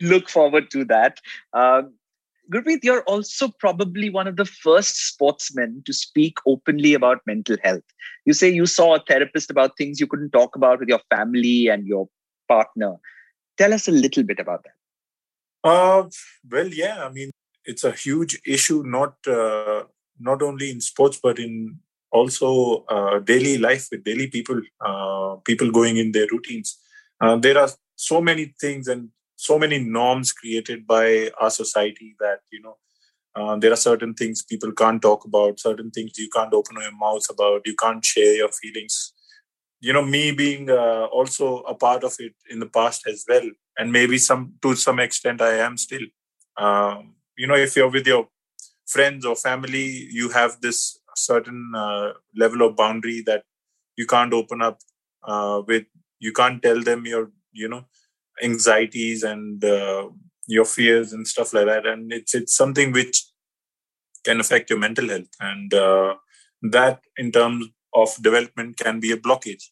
look 0.00 0.28
forward 0.28 0.70
to 0.70 0.84
that. 0.84 1.20
Um, 1.52 1.94
Gurpreet, 2.52 2.84
you're 2.84 3.02
also 3.04 3.48
probably 3.58 4.08
one 4.08 4.28
of 4.28 4.36
the 4.36 4.44
first 4.44 5.08
sportsmen 5.08 5.82
to 5.84 5.92
speak 5.92 6.38
openly 6.46 6.94
about 6.94 7.20
mental 7.26 7.56
health. 7.62 7.82
You 8.24 8.34
say 8.34 8.48
you 8.48 8.66
saw 8.66 8.94
a 8.94 9.00
therapist 9.00 9.50
about 9.50 9.76
things 9.76 9.98
you 9.98 10.06
couldn't 10.06 10.30
talk 10.30 10.54
about 10.54 10.78
with 10.78 10.88
your 10.88 11.00
family 11.10 11.66
and 11.66 11.86
your 11.86 12.08
partner. 12.48 12.96
Tell 13.56 13.72
us 13.72 13.88
a 13.88 13.92
little 13.92 14.22
bit 14.22 14.38
about 14.38 14.64
that. 14.64 15.68
Uh, 15.68 16.08
well, 16.50 16.68
yeah, 16.68 17.04
I 17.04 17.10
mean, 17.10 17.30
it's 17.64 17.84
a 17.84 17.92
huge 17.92 18.40
issue, 18.46 18.82
not 18.84 19.14
uh, 19.26 19.84
not 20.18 20.42
only 20.42 20.70
in 20.70 20.80
sports, 20.80 21.18
but 21.22 21.38
in 21.38 21.78
also 22.12 22.84
uh, 22.88 23.18
daily 23.18 23.58
life 23.58 23.88
with 23.90 24.04
daily 24.04 24.28
people, 24.28 24.60
uh, 24.80 25.36
people 25.44 25.70
going 25.70 25.96
in 25.96 26.12
their 26.12 26.26
routines. 26.30 26.78
Uh, 27.20 27.36
there 27.36 27.58
are 27.58 27.68
so 27.96 28.20
many 28.20 28.54
things 28.60 28.88
and 28.88 29.08
so 29.36 29.58
many 29.58 29.78
norms 29.78 30.32
created 30.32 30.86
by 30.86 31.30
our 31.40 31.50
society 31.50 32.14
that 32.20 32.40
you 32.50 32.60
know 32.62 32.76
uh, 33.36 33.56
there 33.56 33.72
are 33.72 33.76
certain 33.76 34.14
things 34.14 34.42
people 34.42 34.72
can't 34.72 35.02
talk 35.02 35.24
about, 35.24 35.60
certain 35.60 35.90
things 35.90 36.18
you 36.18 36.28
can't 36.30 36.54
open 36.54 36.76
your 36.80 36.92
mouth 36.92 37.26
about, 37.30 37.66
you 37.66 37.74
can't 37.74 38.04
share 38.04 38.34
your 38.34 38.48
feelings. 38.48 39.12
You 39.80 39.92
know, 39.92 40.02
me 40.04 40.32
being 40.32 40.70
uh, 40.70 41.06
also 41.12 41.58
a 41.60 41.74
part 41.74 42.02
of 42.04 42.14
it 42.18 42.34
in 42.50 42.60
the 42.60 42.66
past 42.66 43.06
as 43.06 43.24
well, 43.28 43.48
and 43.78 43.92
maybe 43.92 44.18
some 44.18 44.54
to 44.62 44.74
some 44.74 44.98
extent 44.98 45.40
I 45.42 45.54
am 45.58 45.76
still. 45.76 46.06
Um, 46.56 47.14
you 47.36 47.46
know, 47.46 47.56
if 47.56 47.76
you're 47.76 47.90
with 47.90 48.06
your 48.06 48.28
friends 48.86 49.26
or 49.26 49.36
family, 49.36 50.08
you 50.10 50.30
have 50.30 50.60
this 50.60 50.98
certain 51.14 51.72
uh, 51.76 52.12
level 52.34 52.62
of 52.62 52.76
boundary 52.76 53.22
that 53.26 53.44
you 53.96 54.06
can't 54.06 54.32
open 54.32 54.62
up 54.62 54.78
uh, 55.24 55.62
with. 55.66 55.84
You 56.18 56.32
can't 56.32 56.62
tell 56.62 56.82
them 56.82 57.04
your, 57.06 57.30
you 57.52 57.68
know, 57.68 57.84
anxieties 58.42 59.22
and 59.22 59.62
uh, 59.64 60.08
your 60.46 60.64
fears 60.64 61.12
and 61.12 61.26
stuff 61.26 61.52
like 61.52 61.66
that 61.66 61.86
and 61.86 62.12
it's 62.12 62.34
it's 62.34 62.54
something 62.54 62.92
which 62.92 63.24
can 64.24 64.40
affect 64.40 64.70
your 64.70 64.78
mental 64.78 65.08
health 65.08 65.28
and 65.40 65.72
uh, 65.74 66.14
that 66.62 67.00
in 67.16 67.32
terms 67.32 67.66
of 68.02 68.14
development 68.22 68.76
can 68.76 69.00
be 69.00 69.10
a 69.12 69.16
blockage. 69.26 69.64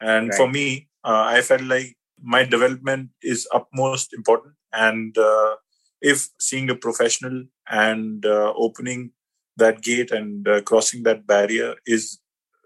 And 0.00 0.28
Right. 0.28 0.36
for 0.38 0.48
me 0.56 0.66
uh, 1.10 1.24
i 1.36 1.40
felt 1.50 1.62
like 1.74 1.88
my 2.34 2.44
development 2.44 3.10
is 3.22 3.48
utmost 3.58 4.12
important. 4.12 4.54
And 4.72 5.16
uh, 5.18 5.56
if 6.00 6.28
seeing 6.38 6.68
a 6.70 6.76
professional 6.86 7.44
and 7.70 8.24
uh, 8.26 8.52
opening 8.56 9.12
that 9.56 9.82
gate 9.82 10.10
and 10.10 10.46
uh, 10.48 10.60
crossing 10.62 11.02
that 11.04 11.26
barrier 11.26 11.74
is 11.86 12.18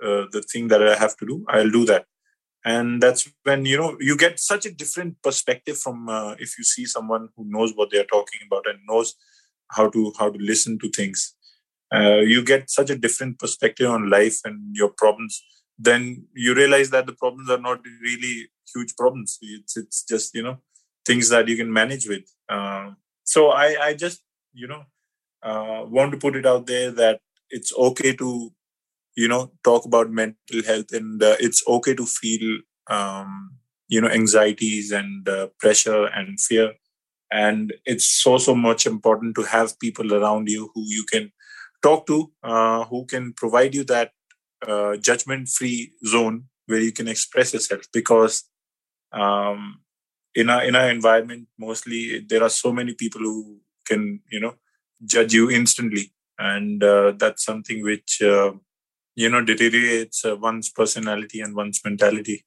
uh, 0.07 0.25
the 0.35 0.43
thing 0.53 0.69
that 0.69 0.83
i 0.89 0.95
have 1.05 1.17
to 1.21 1.27
do 1.27 1.45
i'll 1.49 1.71
do 1.71 1.85
that. 1.93 2.07
And 2.67 3.03
that's 3.03 3.29
when 3.43 3.67
you 3.67 3.77
know 3.77 3.97
you 4.01 4.17
get 4.17 4.41
such 4.41 4.67
a 4.67 4.73
different 4.83 5.21
perspective 5.23 5.79
from 5.79 6.09
uh, 6.09 6.35
if 6.39 6.57
you 6.59 6.65
see 6.65 6.87
someone 6.87 7.29
who 7.37 7.45
knows 7.47 7.73
what 7.75 7.91
they 7.91 7.99
are 7.99 8.11
talking 8.17 8.41
about 8.47 8.67
and 8.67 8.79
knows 8.89 9.15
how 9.71 9.89
to 9.91 10.13
how 10.19 10.31
to 10.31 10.39
listen 10.39 10.79
to 10.79 10.91
things 10.91 11.34
uh, 11.95 12.21
you 12.33 12.45
get 12.45 12.71
such 12.71 12.91
a 12.91 12.99
different 13.05 13.39
perspective 13.39 13.89
on 13.91 14.11
life 14.11 14.39
and 14.45 14.59
your 14.75 14.91
problems 15.03 15.43
then 15.79 16.27
you 16.35 16.55
realize 16.55 16.91
that 16.91 17.07
the 17.07 17.13
problems 17.13 17.51
are 17.51 17.59
not 17.59 17.81
really 18.03 18.49
huge 18.75 18.95
problems. 18.97 19.39
It's 19.43 19.77
it's 19.77 20.05
just 20.05 20.35
you 20.35 20.43
know 20.43 20.59
things 21.05 21.29
that 21.31 21.49
you 21.49 21.57
can 21.57 21.73
manage 21.73 22.09
with. 22.09 22.25
Uh, 22.49 22.93
so 23.27 23.49
i 23.51 23.75
i 23.81 23.95
just 23.95 24.23
you 24.53 24.67
know 24.67 24.83
uh, 25.43 25.85
want 25.87 26.13
to 26.13 26.19
put 26.19 26.37
it 26.37 26.47
out 26.47 26.67
there 26.67 26.91
that 26.91 27.21
it's 27.51 27.73
okay 27.77 28.15
to 28.15 28.53
you 29.17 29.29
know 29.29 29.53
talk 29.63 29.85
about 29.85 30.11
mental 30.11 30.63
health 30.67 30.93
and 30.93 31.23
uh, 31.23 31.37
it's 31.41 31.63
okay 31.67 31.95
to 31.95 32.07
feel 32.07 32.59
um, 32.89 33.57
you 33.89 34.01
know 34.01 34.09
anxieties 34.09 34.93
and 34.93 35.29
uh, 35.29 35.49
pressure 35.59 36.07
and 36.07 36.41
fear. 36.41 36.75
And 37.33 37.73
it's 37.85 38.07
so 38.07 38.39
so 38.39 38.55
much 38.55 38.87
important 38.87 39.35
to 39.37 39.43
have 39.43 39.79
people 39.81 40.15
around 40.15 40.49
you 40.49 40.71
who 40.75 40.83
you 40.87 41.05
can 41.11 41.33
talk 41.87 42.07
to 42.11 42.19
uh, 42.43 42.85
who 42.91 43.05
can 43.13 43.33
provide 43.43 43.75
you 43.75 43.85
that 43.85 44.11
uh, 44.67 44.97
judgment 45.09 45.49
free 45.49 45.93
zone 46.07 46.45
where 46.67 46.81
you 46.81 46.93
can 46.93 47.09
express 47.09 47.53
yourself 47.53 47.83
because 47.93 48.45
um, 49.13 49.81
in 50.35 50.51
our 50.55 50.65
in 50.65 50.75
our 50.81 50.91
environment 50.91 51.47
mostly 51.59 52.01
there 52.31 52.43
are 52.43 52.55
so 52.63 52.73
many 52.73 52.95
people 52.95 53.21
who 53.21 53.59
can 53.91 54.21
you 54.31 54.41
know 54.41 54.55
judge 55.05 55.35
you 55.35 55.51
instantly 55.51 56.07
and 56.39 56.83
uh, 56.83 57.13
that's 57.23 57.45
something 57.45 57.83
which 57.83 58.23
uh, 58.23 58.53
you 59.15 59.29
know 59.29 59.45
deteriorates 59.53 60.25
uh, 60.25 60.37
one's 60.37 60.71
personality 60.71 61.41
and 61.41 61.55
one's 61.63 61.81
mentality 61.85 62.45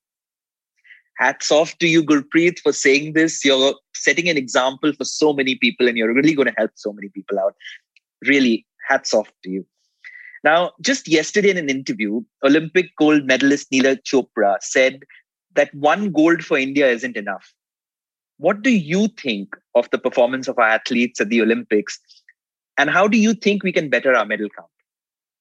Hats 1.19 1.51
off 1.51 1.75
to 1.79 1.87
you, 1.87 2.03
Gurpreet, 2.03 2.59
for 2.59 2.71
saying 2.71 3.13
this. 3.13 3.43
You're 3.43 3.73
setting 3.95 4.29
an 4.29 4.37
example 4.37 4.93
for 4.93 5.03
so 5.03 5.33
many 5.33 5.55
people 5.55 5.87
and 5.87 5.97
you're 5.97 6.13
really 6.13 6.35
going 6.35 6.47
to 6.47 6.53
help 6.55 6.69
so 6.75 6.93
many 6.93 7.09
people 7.09 7.39
out. 7.39 7.55
Really, 8.27 8.66
hats 8.87 9.13
off 9.13 9.31
to 9.43 9.49
you. 9.49 9.65
Now, 10.43 10.71
just 10.81 11.07
yesterday 11.07 11.49
in 11.49 11.57
an 11.57 11.69
interview, 11.69 12.21
Olympic 12.43 12.95
gold 12.97 13.25
medalist 13.25 13.71
Neeraj 13.71 14.01
Chopra 14.03 14.57
said 14.61 15.03
that 15.55 15.73
one 15.73 16.11
gold 16.11 16.43
for 16.43 16.57
India 16.57 16.89
isn't 16.89 17.17
enough. 17.17 17.53
What 18.37 18.61
do 18.61 18.69
you 18.69 19.07
think 19.07 19.55
of 19.73 19.89
the 19.89 19.97
performance 19.97 20.47
of 20.47 20.59
our 20.59 20.67
athletes 20.67 21.19
at 21.19 21.29
the 21.29 21.41
Olympics? 21.41 21.99
And 22.77 22.89
how 22.89 23.07
do 23.07 23.17
you 23.17 23.33
think 23.33 23.63
we 23.63 23.71
can 23.71 23.89
better 23.89 24.13
our 24.13 24.25
medal 24.25 24.47
count? 24.55 24.69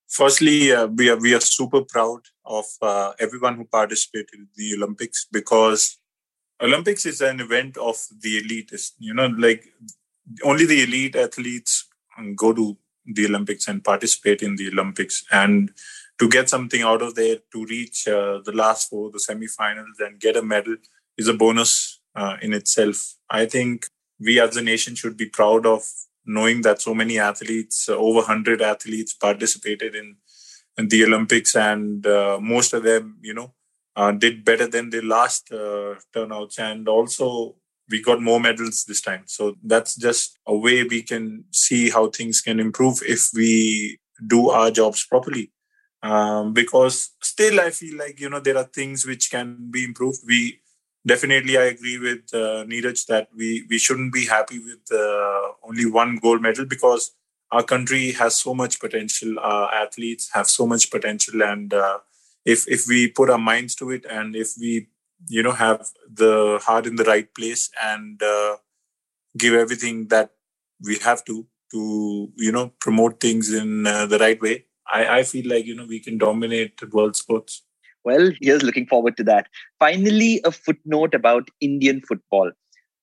firstly 0.09 0.73
uh, 0.73 0.87
we 0.87 1.11
are 1.11 1.17
we 1.17 1.35
are 1.35 1.41
super 1.41 1.83
proud 1.83 2.21
of 2.45 2.65
uh, 2.83 3.13
everyone 3.19 3.57
who 3.57 3.65
participated 3.65 4.29
in 4.35 4.49
the 4.57 4.75
olympics 4.75 5.27
because 5.33 5.99
olympics 6.63 7.05
is 7.07 7.21
an 7.21 7.41
event 7.41 7.77
of 7.77 7.97
the 8.21 8.41
elitists 8.43 8.93
you 8.99 9.13
know 9.13 9.27
like 9.27 9.65
only 10.45 10.65
the 10.65 10.83
elite 10.83 11.17
athletes 11.17 11.89
go 12.37 12.53
to 12.53 12.77
the 13.07 13.27
olympics 13.27 13.69
and 13.69 13.85
participate 13.85 14.43
in 14.43 14.57
the 14.57 14.69
olympics 14.69 15.25
and 15.31 15.71
to 16.19 16.29
get 16.29 16.49
something 16.49 16.83
out 16.83 17.03
of 17.03 17.15
there 17.15 17.37
to 17.53 17.65
reach 17.67 18.09
uh, 18.09 18.41
the 18.45 18.53
last 18.53 18.89
four 18.89 19.11
the 19.11 19.19
semifinals 19.19 19.99
and 20.01 20.21
get 20.21 20.37
a 20.37 20.43
medal 20.43 20.77
is 21.19 21.29
a 21.29 21.35
bonus 21.35 22.01
uh, 22.15 22.37
in 22.43 22.53
itself 22.53 23.15
i 23.31 23.45
think 23.47 23.87
we 24.19 24.41
as 24.41 24.57
a 24.57 24.63
nation 24.63 24.95
should 24.95 25.17
be 25.17 25.27
proud 25.27 25.67
of 25.67 25.83
knowing 26.27 26.63
that 26.63 26.83
so 26.83 26.95
many 26.95 27.19
athletes, 27.19 27.89
uh, 27.89 27.95
over 27.95 28.19
100 28.19 28.61
athletes 28.61 29.15
participated 29.15 29.95
in, 29.95 30.17
in 30.77 30.89
the 30.89 31.05
Olympics 31.05 31.55
and 31.55 32.07
uh, 32.07 32.39
most 32.41 32.73
of 32.73 32.83
them, 32.83 33.19
you 33.23 33.33
know, 33.33 33.55
uh, 33.95 34.13
did 34.13 34.45
better 34.45 34.67
than 34.67 34.91
the 34.91 35.01
last 35.01 35.51
uh, 35.53 35.95
turnouts. 36.13 36.59
And 36.59 36.89
also 36.89 37.57
we 37.91 38.03
got 38.03 38.21
more 38.21 38.41
medals 38.41 38.85
this 38.85 39.01
time. 39.01 39.25
So 39.27 39.57
that's 39.63 39.95
just 39.97 40.39
a 40.47 40.57
way 40.57 40.85
we 40.85 41.03
can 41.03 41.45
see 41.53 41.91
how 41.91 42.11
things 42.11 42.41
can 42.41 42.61
improve 42.61 43.01
if 43.07 43.29
we 43.35 43.99
do 44.27 44.51
our 44.51 44.71
jobs 44.71 45.05
properly. 45.05 45.53
Um, 46.03 46.53
because 46.53 47.15
still 47.23 47.61
I 47.61 47.71
feel 47.71 47.97
like, 47.97 48.21
you 48.21 48.29
know, 48.29 48.41
there 48.41 48.57
are 48.57 48.65
things 48.65 49.07
which 49.07 49.31
can 49.31 49.69
be 49.71 49.85
improved. 49.85 50.21
We 50.27 50.61
definitely 51.07 51.57
I 51.57 51.65
agree 51.65 51.99
with 51.99 52.25
uh, 52.35 52.65
Neeraj 52.65 53.07
that 53.07 53.29
we 53.35 53.65
we 53.71 53.79
shouldn't 53.79 54.13
be 54.13 54.27
happy 54.27 54.59
with 54.59 54.85
uh, 54.93 55.53
only 55.63 55.87
one 55.87 56.17
gold 56.17 56.43
medal 56.43 56.67
because 56.67 57.13
our 57.53 57.63
country 57.63 58.13
has 58.13 58.35
so 58.35 58.55
much 58.55 58.81
potential. 58.81 59.39
Our 59.39 59.73
athletes 59.73 60.31
have 60.33 60.49
so 60.49 60.67
much 60.67 60.91
potential, 60.91 61.43
and 61.43 61.73
uh, 61.73 61.99
if 62.45 62.69
if 62.69 62.87
we 62.89 63.09
put 63.09 63.31
our 63.31 63.39
minds 63.39 63.75
to 63.77 63.91
it, 63.91 64.05
and 64.11 64.35
if 64.35 64.55
we 64.61 64.89
you 65.29 65.43
know 65.43 65.53
have 65.53 65.87
the 66.13 66.61
heart 66.63 66.87
in 66.87 66.97
the 66.97 67.05
right 67.05 67.33
place 67.35 67.71
and 67.83 68.23
uh, 68.23 68.57
give 69.37 69.55
everything 69.55 70.09
that 70.09 70.31
we 70.85 70.97
have 70.99 71.25
to 71.25 71.47
to 71.73 72.33
you 72.37 72.53
know 72.53 72.73
promote 72.81 73.21
things 73.21 73.53
in 73.53 73.87
uh, 73.87 74.07
the 74.07 74.19
right 74.19 74.41
way, 74.41 74.65
I 74.91 75.19
I 75.19 75.23
feel 75.23 75.49
like 75.49 75.67
you 75.67 75.75
know 75.75 75.87
we 75.87 76.01
can 76.01 76.19
dominate 76.19 76.81
world 76.93 77.17
sports. 77.17 77.63
Well, 78.05 78.31
here's 78.41 78.63
looking 78.63 78.87
forward 78.87 79.17
to 79.17 79.25
that. 79.25 79.49
Finally, 79.81 80.41
a 80.45 80.53
footnote 80.53 81.15
about 81.15 81.49
Indian 81.61 82.01
football. 82.03 82.53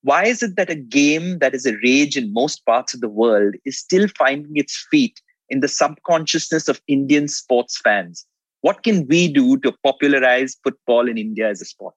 Why 0.01 0.25
is 0.25 0.43
it 0.43 0.55
that 0.55 0.69
a 0.69 0.75
game 0.75 1.39
that 1.39 1.53
is 1.53 1.65
a 1.65 1.77
rage 1.83 2.15
in 2.17 2.33
most 2.33 2.65
parts 2.65 2.93
of 2.93 3.01
the 3.01 3.09
world 3.09 3.55
is 3.65 3.77
still 3.77 4.07
finding 4.17 4.55
its 4.55 4.85
feet 4.89 5.21
in 5.49 5.59
the 5.59 5.67
subconsciousness 5.67 6.69
of 6.69 6.81
Indian 6.87 7.27
sports 7.27 7.79
fans? 7.83 8.25
What 8.61 8.83
can 8.83 9.05
we 9.07 9.27
do 9.27 9.57
to 9.57 9.73
popularize 9.83 10.55
football 10.63 11.09
in 11.09 11.17
India 11.17 11.49
as 11.49 11.61
a 11.61 11.65
sport? 11.65 11.95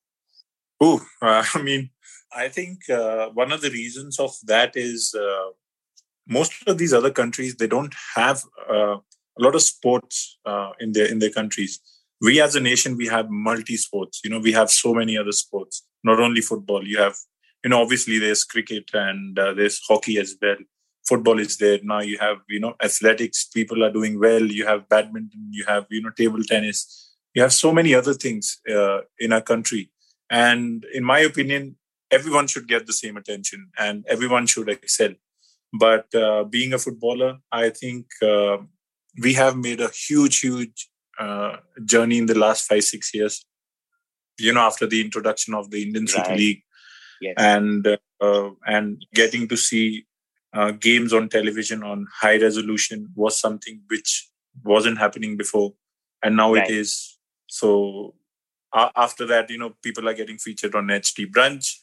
Oh, 0.81 1.01
uh, 1.23 1.45
I 1.55 1.63
mean, 1.63 1.91
I 2.35 2.49
think 2.49 2.89
uh, 2.91 3.29
one 3.31 3.53
of 3.53 3.61
the 3.61 3.71
reasons 3.71 4.19
of 4.19 4.33
that 4.45 4.77
is 4.77 5.15
uh, 5.15 5.51
most 6.29 6.53
of 6.69 6.79
these 6.79 6.95
other 6.95 7.11
countries 7.11 7.57
they 7.57 7.67
don't 7.69 7.95
have 8.15 8.43
uh, 8.71 8.97
a 8.97 9.41
lot 9.41 9.55
of 9.55 9.63
sports 9.63 10.39
uh, 10.47 10.73
in 10.81 10.93
their 10.93 11.07
in 11.07 11.19
their 11.21 11.31
countries. 11.31 11.81
We 12.21 12.41
as 12.41 12.57
a 12.57 12.61
nation 12.61 12.97
we 12.97 13.09
have 13.09 13.31
multi 13.31 13.77
sports. 13.77 14.21
You 14.25 14.31
know, 14.31 14.39
we 14.41 14.53
have 14.53 14.71
so 14.71 14.95
many 14.95 15.19
other 15.19 15.33
sports. 15.33 15.85
Not 16.05 16.21
only 16.21 16.41
football. 16.41 16.87
You 16.87 16.99
have, 16.99 17.17
you 17.65 17.71
know, 17.71 17.83
obviously 17.83 18.19
there's 18.19 18.45
cricket 18.45 18.91
and 18.95 19.39
uh, 19.39 19.55
there's 19.55 19.81
hockey 19.89 20.19
as 20.19 20.37
well. 20.41 20.57
Football 21.09 21.39
is 21.41 21.59
there 21.59 21.79
now. 21.83 22.01
You 22.01 22.19
have, 22.19 22.39
you 22.49 22.61
know, 22.61 22.75
athletics. 22.83 23.47
People 23.47 23.85
are 23.85 23.93
doing 23.93 24.19
well. 24.21 24.43
You 24.43 24.67
have 24.67 24.89
badminton. 24.89 25.49
You 25.51 25.65
have, 25.67 25.87
you 25.91 26.03
know, 26.03 26.11
table 26.11 26.43
tennis. 26.45 27.15
You 27.35 27.43
have 27.43 27.53
so 27.53 27.73
many 27.73 27.95
other 27.95 28.15
things 28.15 28.61
in 29.19 29.33
our 29.33 29.43
country. 29.43 29.91
And 30.31 30.85
in 30.93 31.05
my 31.05 31.21
opinion, 31.21 31.77
everyone 32.11 32.47
should 32.47 32.69
get 32.69 32.87
the 32.87 32.93
same 32.93 33.17
attention 33.17 33.71
and 33.79 34.05
everyone 34.09 34.47
should 34.47 34.69
excel. 34.69 35.15
But 35.73 36.15
uh, 36.15 36.45
being 36.45 36.73
a 36.73 36.79
footballer, 36.79 37.39
I 37.51 37.71
think 37.71 38.07
uh, 38.23 38.59
we 39.21 39.35
have 39.35 39.57
made 39.57 39.81
a 39.81 39.91
huge, 39.91 40.41
huge 40.41 40.89
uh, 41.19 41.57
journey 41.85 42.19
in 42.19 42.27
the 42.27 42.39
last 42.39 42.67
five, 42.67 42.85
six 42.85 43.15
years. 43.15 43.45
You 44.39 44.53
know, 44.53 44.61
after 44.61 44.87
the 44.87 45.01
introduction 45.01 45.55
of 45.55 45.71
the 45.71 45.83
Indian 45.83 46.07
Super 46.07 46.29
right. 46.29 46.39
League, 46.39 46.63
yes. 47.23 47.35
and 47.39 47.87
uh, 48.21 48.51
and 48.67 49.05
getting 49.15 49.49
to 49.49 49.57
see 49.57 50.07
uh, 50.53 50.73
games 50.73 51.15
on 51.15 51.31
television 51.31 51.83
on 51.83 52.07
high 52.21 52.39
resolution 52.39 53.09
was 53.15 53.39
something 53.41 53.81
which 53.89 54.29
wasn't 54.63 54.99
happening 54.99 55.39
before, 55.39 55.73
and 56.23 56.37
now 56.37 56.53
right. 56.53 56.69
it 56.69 56.75
is. 56.75 57.19
So 57.47 58.15
after 58.75 59.27
that, 59.27 59.51
you 59.51 59.59
know, 59.59 59.75
people 59.83 60.09
are 60.09 60.15
getting 60.15 60.39
featured 60.39 60.75
on 60.75 60.87
HT 60.87 61.31
Brunch. 61.31 61.77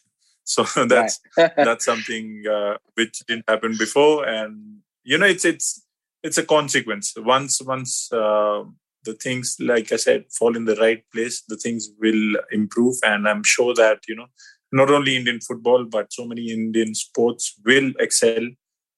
So 0.44 0.64
that's 0.86 1.20
that's 1.38 1.86
something 1.86 2.44
uh, 2.50 2.78
which 2.96 3.20
didn't 3.28 3.46
happen 3.48 3.76
before. 3.78 4.28
And 4.28 4.80
you 5.04 5.18
know 5.18 5.26
it's 5.26 5.46
it's 5.46 5.86
it's 6.22 6.38
a 6.38 6.46
consequence. 6.46 7.14
Once 7.18 7.62
once 7.62 8.12
uh, 8.12 8.64
the 9.04 9.14
things 9.14 9.58
like 9.60 9.92
i 9.92 9.98
said 9.98 10.24
fall 10.32 10.56
in 10.56 10.64
the 10.64 10.78
right 10.78 11.04
place 11.12 11.44
the 11.48 11.58
things 11.58 11.90
will 12.00 12.36
improve. 12.52 12.96
And 13.04 13.28
i'm 13.28 13.44
sure 13.44 13.74
that 13.76 14.00
you 14.08 14.16
know 14.16 14.28
not 14.72 14.90
only 14.90 15.16
indian 15.16 15.40
football 15.42 15.86
but 15.86 16.12
so 16.12 16.26
many 16.26 16.52
indian 16.52 16.96
sports 16.96 17.60
will 17.66 17.92
excel 18.00 18.48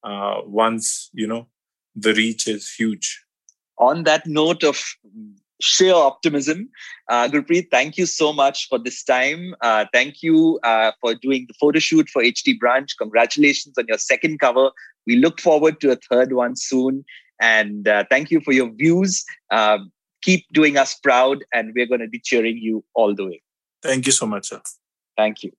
uh, 0.03 0.41
once 0.45 1.09
you 1.13 1.27
know 1.27 1.47
the 1.95 2.13
reach 2.13 2.47
is 2.47 2.73
huge. 2.73 3.23
On 3.77 4.03
that 4.03 4.25
note 4.27 4.63
of 4.63 4.81
sheer 5.61 5.93
optimism. 5.93 6.69
Uh, 7.09 7.27
Gurpreet, 7.27 7.69
thank 7.71 7.97
you 7.97 8.05
so 8.05 8.33
much 8.33 8.67
for 8.67 8.77
this 8.77 9.03
time. 9.03 9.55
Uh, 9.61 9.85
thank 9.93 10.21
you 10.21 10.59
uh, 10.63 10.91
for 11.01 11.15
doing 11.15 11.45
the 11.47 11.53
photo 11.59 11.79
shoot 11.79 12.09
for 12.09 12.21
HT 12.21 12.57
Brunch. 12.61 12.91
Congratulations 12.97 13.77
on 13.77 13.85
your 13.87 13.97
second 13.97 14.39
cover. 14.39 14.71
We 15.07 15.17
look 15.17 15.39
forward 15.39 15.79
to 15.81 15.91
a 15.91 15.97
third 16.09 16.33
one 16.33 16.55
soon. 16.55 17.05
And 17.41 17.87
uh, 17.87 18.05
thank 18.09 18.31
you 18.31 18.41
for 18.41 18.53
your 18.53 18.71
views. 18.71 19.23
Um, 19.51 19.91
keep 20.21 20.45
doing 20.51 20.77
us 20.77 20.95
proud, 20.95 21.43
and 21.53 21.73
we're 21.75 21.85
going 21.85 22.01
to 22.01 22.07
be 22.07 22.19
cheering 22.19 22.57
you 22.57 22.83
all 22.93 23.13
the 23.13 23.25
way. 23.25 23.41
Thank 23.81 24.05
you 24.05 24.11
so 24.11 24.25
much, 24.25 24.49
sir. 24.49 24.61
Thank 25.17 25.43
you. 25.43 25.51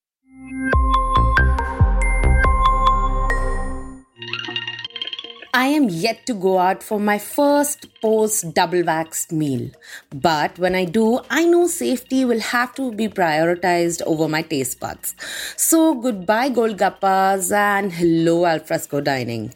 I 5.56 5.68
am 5.68 5.88
yet 5.88 6.26
to 6.26 6.34
go 6.34 6.58
out 6.58 6.82
for 6.82 7.00
my 7.00 7.18
first 7.18 7.86
post 8.02 8.52
double 8.52 8.82
waxed 8.84 9.32
meal. 9.32 9.70
But 10.14 10.58
when 10.58 10.74
I 10.74 10.84
do, 10.84 11.20
I 11.30 11.46
know 11.46 11.66
safety 11.66 12.26
will 12.26 12.40
have 12.40 12.74
to 12.74 12.92
be 12.92 13.08
prioritized 13.08 14.02
over 14.02 14.28
my 14.28 14.42
taste 14.42 14.80
buds. 14.80 15.14
So 15.56 15.94
goodbye 15.94 16.50
Golgappas 16.50 17.50
and 17.52 17.90
hello 17.90 18.44
alfresco 18.44 19.00
dining. 19.00 19.54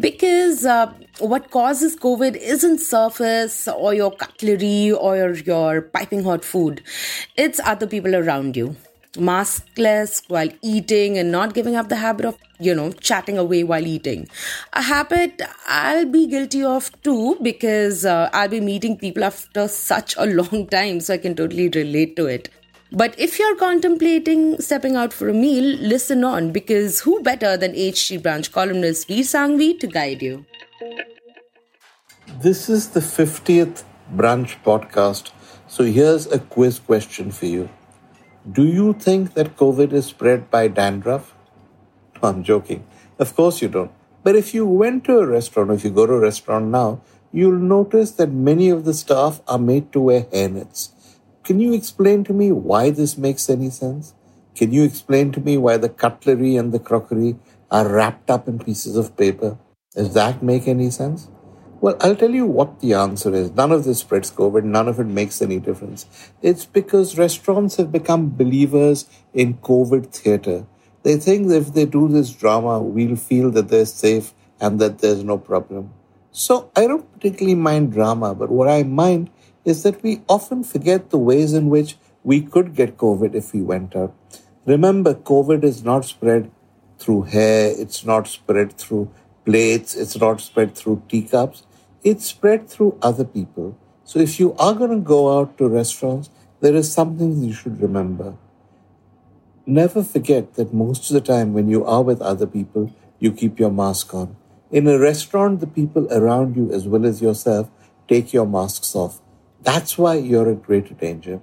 Because 0.00 0.64
uh, 0.64 0.90
what 1.18 1.50
causes 1.50 1.96
COVID 1.96 2.34
isn't 2.36 2.78
surface 2.78 3.68
or 3.68 3.92
your 3.92 4.10
cutlery 4.10 4.90
or 4.90 5.34
your 5.34 5.82
piping 5.82 6.24
hot 6.24 6.46
food, 6.46 6.82
it's 7.36 7.60
other 7.62 7.86
people 7.86 8.16
around 8.16 8.56
you 8.56 8.74
maskless 9.14 10.22
while 10.28 10.48
eating 10.62 11.18
and 11.18 11.30
not 11.30 11.54
giving 11.54 11.76
up 11.76 11.88
the 11.88 11.96
habit 11.96 12.24
of, 12.24 12.38
you 12.58 12.74
know, 12.74 12.90
chatting 12.92 13.38
away 13.38 13.62
while 13.62 13.86
eating. 13.86 14.28
A 14.72 14.82
habit 14.82 15.42
I'll 15.66 16.06
be 16.06 16.26
guilty 16.26 16.64
of 16.64 16.90
too 17.02 17.36
because 17.42 18.04
uh, 18.04 18.30
I'll 18.32 18.48
be 18.48 18.60
meeting 18.60 18.96
people 18.96 19.24
after 19.24 19.68
such 19.68 20.14
a 20.16 20.26
long 20.26 20.66
time, 20.68 21.00
so 21.00 21.14
I 21.14 21.18
can 21.18 21.34
totally 21.34 21.68
relate 21.68 22.16
to 22.16 22.26
it. 22.26 22.48
But 22.90 23.18
if 23.18 23.38
you're 23.38 23.56
contemplating 23.56 24.60
stepping 24.60 24.96
out 24.96 25.14
for 25.14 25.28
a 25.28 25.34
meal, 25.34 25.78
listen 25.78 26.24
on 26.24 26.52
because 26.52 27.00
who 27.00 27.22
better 27.22 27.56
than 27.56 27.72
HT 27.72 28.20
Brunch 28.20 28.52
columnist 28.52 29.08
Vir 29.08 29.22
Sanghvi 29.22 29.80
to 29.80 29.86
guide 29.86 30.22
you? 30.22 30.44
This 32.40 32.68
is 32.68 32.90
the 32.90 33.00
50th 33.00 33.84
brunch 34.14 34.56
podcast, 34.62 35.30
so 35.68 35.84
here's 35.84 36.26
a 36.26 36.38
quiz 36.38 36.78
question 36.78 37.30
for 37.30 37.46
you. 37.46 37.68
Do 38.50 38.64
you 38.64 38.92
think 38.92 39.34
that 39.34 39.56
COVID 39.56 39.92
is 39.92 40.06
spread 40.06 40.50
by 40.50 40.66
dandruff? 40.66 41.34
No, 42.22 42.28
I'm 42.28 42.42
joking. 42.42 42.84
Of 43.18 43.36
course 43.36 43.62
you 43.62 43.68
don't. 43.68 43.92
But 44.24 44.34
if 44.34 44.52
you 44.52 44.66
went 44.66 45.04
to 45.04 45.18
a 45.18 45.26
restaurant, 45.26 45.70
if 45.70 45.84
you 45.84 45.90
go 45.90 46.06
to 46.06 46.14
a 46.14 46.20
restaurant 46.20 46.66
now, 46.66 47.02
you'll 47.32 47.58
notice 47.58 48.10
that 48.12 48.32
many 48.32 48.68
of 48.68 48.84
the 48.84 48.94
staff 48.94 49.40
are 49.46 49.58
made 49.58 49.92
to 49.92 50.00
wear 50.00 50.22
hairnets. 50.24 50.90
Can 51.44 51.60
you 51.60 51.72
explain 51.72 52.24
to 52.24 52.32
me 52.32 52.50
why 52.50 52.90
this 52.90 53.16
makes 53.16 53.48
any 53.48 53.70
sense? 53.70 54.14
Can 54.56 54.72
you 54.72 54.82
explain 54.82 55.30
to 55.32 55.40
me 55.40 55.56
why 55.56 55.76
the 55.76 55.88
cutlery 55.88 56.56
and 56.56 56.72
the 56.72 56.80
crockery 56.80 57.36
are 57.70 57.88
wrapped 57.88 58.28
up 58.28 58.48
in 58.48 58.58
pieces 58.58 58.96
of 58.96 59.16
paper? 59.16 59.56
Does 59.94 60.14
that 60.14 60.42
make 60.42 60.66
any 60.66 60.90
sense? 60.90 61.28
Well, 61.82 61.96
I'll 62.00 62.14
tell 62.14 62.30
you 62.30 62.46
what 62.46 62.78
the 62.78 62.94
answer 62.94 63.34
is. 63.34 63.50
None 63.50 63.72
of 63.72 63.82
this 63.82 63.98
spreads 63.98 64.30
COVID. 64.30 64.62
None 64.62 64.86
of 64.86 65.00
it 65.00 65.08
makes 65.08 65.42
any 65.42 65.58
difference. 65.58 66.06
It's 66.40 66.64
because 66.64 67.18
restaurants 67.18 67.74
have 67.74 67.90
become 67.90 68.30
believers 68.30 69.06
in 69.34 69.54
COVID 69.54 70.06
theater. 70.14 70.64
They 71.02 71.16
think 71.16 71.50
if 71.50 71.74
they 71.74 71.86
do 71.86 72.06
this 72.06 72.30
drama, 72.30 72.78
we'll 72.80 73.16
feel 73.16 73.50
that 73.50 73.68
they're 73.68 73.84
safe 73.84 74.32
and 74.60 74.78
that 74.78 75.00
there's 75.00 75.24
no 75.24 75.38
problem. 75.38 75.92
So 76.30 76.70
I 76.76 76.86
don't 76.86 77.12
particularly 77.14 77.56
mind 77.56 77.92
drama, 77.92 78.32
but 78.32 78.48
what 78.48 78.68
I 78.68 78.84
mind 78.84 79.30
is 79.64 79.82
that 79.82 80.04
we 80.04 80.22
often 80.28 80.62
forget 80.62 81.10
the 81.10 81.18
ways 81.18 81.52
in 81.52 81.68
which 81.68 81.96
we 82.22 82.42
could 82.42 82.76
get 82.76 82.96
COVID 82.96 83.34
if 83.34 83.52
we 83.52 83.60
went 83.60 83.96
out. 83.96 84.14
Remember, 84.66 85.14
COVID 85.14 85.64
is 85.64 85.82
not 85.82 86.04
spread 86.04 86.48
through 87.00 87.22
hair, 87.22 87.74
it's 87.76 88.04
not 88.04 88.28
spread 88.28 88.78
through 88.78 89.10
plates, 89.44 89.96
it's 89.96 90.16
not 90.16 90.40
spread 90.40 90.76
through 90.76 91.02
teacups 91.08 91.64
it's 92.02 92.26
spread 92.26 92.68
through 92.68 92.98
other 93.00 93.24
people. 93.24 93.78
So 94.04 94.18
if 94.18 94.40
you 94.40 94.54
are 94.54 94.74
going 94.74 94.90
to 94.90 95.00
go 95.00 95.38
out 95.38 95.56
to 95.58 95.68
restaurants, 95.68 96.30
there 96.60 96.74
is 96.74 96.92
something 96.92 97.42
you 97.42 97.52
should 97.52 97.80
remember. 97.80 98.34
Never 99.66 100.02
forget 100.02 100.54
that 100.54 100.74
most 100.74 101.10
of 101.10 101.14
the 101.14 101.20
time 101.20 101.52
when 101.52 101.68
you 101.68 101.84
are 101.84 102.02
with 102.02 102.20
other 102.20 102.46
people, 102.46 102.92
you 103.18 103.32
keep 103.32 103.60
your 103.60 103.70
mask 103.70 104.12
on. 104.12 104.36
In 104.72 104.88
a 104.88 104.98
restaurant, 104.98 105.60
the 105.60 105.66
people 105.66 106.12
around 106.12 106.56
you 106.56 106.72
as 106.72 106.88
well 106.88 107.06
as 107.06 107.22
yourself 107.22 107.70
take 108.08 108.32
your 108.32 108.46
masks 108.46 108.96
off. 108.96 109.20
That's 109.62 109.96
why 109.96 110.14
you're 110.14 110.50
in 110.50 110.58
greater 110.58 110.94
danger. 110.94 111.40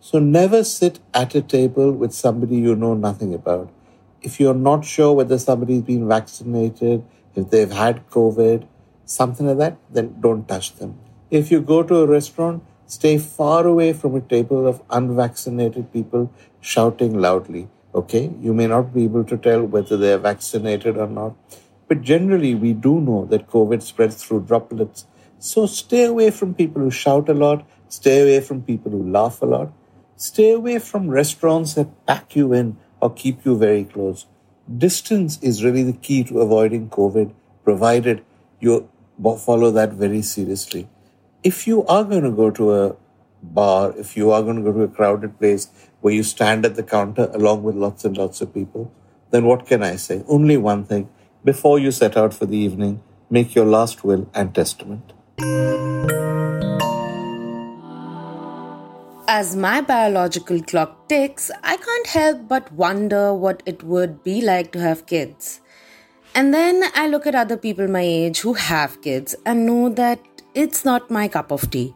So 0.00 0.18
never 0.18 0.64
sit 0.64 0.98
at 1.14 1.34
a 1.34 1.42
table 1.42 1.92
with 1.92 2.12
somebody 2.12 2.56
you 2.56 2.74
know 2.74 2.94
nothing 2.94 3.34
about. 3.34 3.70
If 4.22 4.40
you're 4.40 4.54
not 4.54 4.84
sure 4.84 5.12
whether 5.12 5.38
somebody's 5.38 5.82
been 5.82 6.08
vaccinated, 6.08 7.04
if 7.36 7.50
they've 7.50 7.70
had 7.70 8.08
COVID, 8.10 8.66
something 9.10 9.46
like 9.46 9.58
that, 9.58 9.76
then 9.90 10.14
don't 10.20 10.46
touch 10.46 10.76
them. 10.76 10.98
If 11.30 11.50
you 11.50 11.60
go 11.60 11.82
to 11.82 11.96
a 11.96 12.06
restaurant, 12.06 12.62
stay 12.86 13.18
far 13.18 13.66
away 13.66 13.92
from 13.92 14.14
a 14.14 14.20
table 14.20 14.66
of 14.66 14.82
unvaccinated 14.90 15.92
people 15.92 16.32
shouting 16.60 17.18
loudly. 17.18 17.68
Okay, 17.92 18.30
you 18.40 18.54
may 18.54 18.68
not 18.68 18.94
be 18.94 19.04
able 19.04 19.24
to 19.24 19.36
tell 19.36 19.64
whether 19.64 19.96
they 19.96 20.12
are 20.12 20.18
vaccinated 20.18 20.96
or 20.96 21.08
not, 21.08 21.34
but 21.88 22.02
generally 22.02 22.54
we 22.54 22.72
do 22.72 23.00
know 23.00 23.24
that 23.26 23.48
COVID 23.48 23.82
spreads 23.82 24.22
through 24.22 24.42
droplets. 24.42 25.06
So 25.40 25.66
stay 25.66 26.04
away 26.04 26.30
from 26.30 26.54
people 26.54 26.82
who 26.82 26.90
shout 26.92 27.28
a 27.28 27.34
lot, 27.34 27.66
stay 27.88 28.22
away 28.22 28.40
from 28.40 28.62
people 28.62 28.92
who 28.92 29.10
laugh 29.10 29.42
a 29.42 29.46
lot, 29.46 29.72
stay 30.16 30.52
away 30.52 30.78
from 30.78 31.10
restaurants 31.10 31.74
that 31.74 32.06
pack 32.06 32.36
you 32.36 32.52
in 32.52 32.76
or 33.00 33.12
keep 33.12 33.44
you 33.44 33.58
very 33.58 33.82
close. 33.82 34.26
Distance 34.86 35.38
is 35.42 35.64
really 35.64 35.82
the 35.82 35.98
key 36.08 36.22
to 36.24 36.40
avoiding 36.40 36.88
COVID, 36.90 37.32
provided 37.64 38.22
you 38.60 38.88
follow 39.40 39.70
that 39.70 39.92
very 39.92 40.22
seriously. 40.22 40.88
If 41.42 41.66
you 41.66 41.84
are 41.86 42.04
going 42.04 42.24
to 42.24 42.30
go 42.30 42.50
to 42.50 42.74
a 42.74 42.96
bar, 43.42 43.94
if 43.96 44.16
you 44.16 44.30
are 44.30 44.42
going 44.42 44.56
to 44.56 44.62
go 44.62 44.72
to 44.72 44.82
a 44.82 44.88
crowded 44.88 45.38
place 45.38 45.68
where 46.00 46.14
you 46.14 46.22
stand 46.22 46.64
at 46.64 46.76
the 46.76 46.82
counter 46.82 47.30
along 47.32 47.62
with 47.62 47.74
lots 47.74 48.04
and 48.04 48.16
lots 48.16 48.40
of 48.40 48.52
people, 48.52 48.92
then 49.30 49.44
what 49.44 49.66
can 49.66 49.82
I 49.82 49.96
say? 49.96 50.24
Only 50.26 50.56
one 50.56 50.84
thing. 50.84 51.08
Before 51.44 51.78
you 51.78 51.90
set 51.90 52.16
out 52.16 52.34
for 52.34 52.46
the 52.46 52.56
evening, 52.56 53.02
make 53.30 53.54
your 53.54 53.66
last 53.66 54.04
will 54.04 54.28
and 54.34 54.54
testament. 54.54 55.12
as 59.32 59.54
my 59.54 59.80
biological 59.80 60.60
clock 60.60 61.08
ticks, 61.08 61.52
I 61.62 61.76
can't 61.76 62.06
help 62.08 62.48
but 62.48 62.72
wonder 62.72 63.32
what 63.32 63.62
it 63.64 63.84
would 63.84 64.24
be 64.24 64.40
like 64.42 64.72
to 64.72 64.80
have 64.80 65.06
kids. 65.06 65.60
And 66.34 66.54
then 66.54 66.84
I 66.94 67.08
look 67.08 67.26
at 67.26 67.34
other 67.34 67.56
people 67.56 67.88
my 67.88 68.02
age 68.02 68.40
who 68.40 68.54
have 68.54 69.02
kids 69.02 69.34
and 69.44 69.66
know 69.66 69.88
that 69.90 70.20
it's 70.54 70.84
not 70.84 71.10
my 71.10 71.28
cup 71.28 71.50
of 71.50 71.70
tea. 71.70 71.94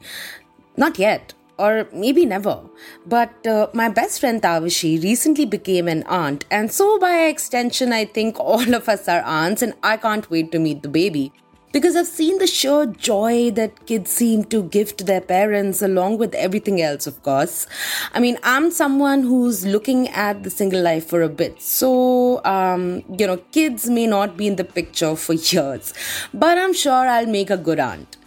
Not 0.77 0.99
yet, 0.99 1.35
or 1.59 1.89
maybe 1.93 2.27
never. 2.27 2.61
But 3.07 3.47
uh, 3.47 3.69
my 3.73 3.89
best 3.89 4.21
friend 4.21 4.43
Tavishi 4.43 5.03
recently 5.03 5.45
became 5.47 5.87
an 5.87 6.03
aunt, 6.05 6.45
and 6.51 6.73
so 6.73 6.99
by 6.99 7.27
extension, 7.27 7.93
I 7.93 8.05
think 8.07 8.41
all 8.41 8.75
of 8.75 8.89
us 8.89 9.09
are 9.09 9.23
aunts, 9.23 9.63
and 9.63 9.75
I 9.83 9.97
can't 9.97 10.29
wait 10.31 10.51
to 10.53 10.59
meet 10.59 10.83
the 10.83 10.89
baby 10.89 11.33
because 11.75 11.97
I've 11.97 12.07
seen 12.07 12.39
the 12.39 12.47
sheer 12.47 12.87
joy 12.87 13.51
that 13.51 13.85
kids 13.87 14.13
seem 14.13 14.45
to 14.45 14.63
give 14.63 14.97
to 14.97 15.03
their 15.03 15.21
parents, 15.21 15.83
along 15.83 16.19
with 16.19 16.33
everything 16.37 16.81
else, 16.81 17.09
of 17.09 17.21
course. 17.25 17.67
I 18.13 18.21
mean, 18.21 18.39
I'm 18.45 18.71
someone 18.71 19.23
who's 19.23 19.67
looking 19.67 20.07
at 20.11 20.45
the 20.45 20.51
single 20.51 20.81
life 20.81 21.09
for 21.09 21.21
a 21.21 21.29
bit, 21.29 21.61
so, 21.61 22.45
um, 22.45 23.03
you 23.19 23.27
know, 23.27 23.39
kids 23.51 23.91
may 23.91 24.07
not 24.07 24.37
be 24.37 24.47
in 24.47 24.55
the 24.55 24.63
picture 24.63 25.17
for 25.17 25.33
years, 25.55 25.93
but 26.33 26.59
I'm 26.59 26.75
sure 26.75 27.09
I'll 27.17 27.27
make 27.27 27.51
a 27.51 27.57
good 27.57 27.81
aunt. 27.81 28.19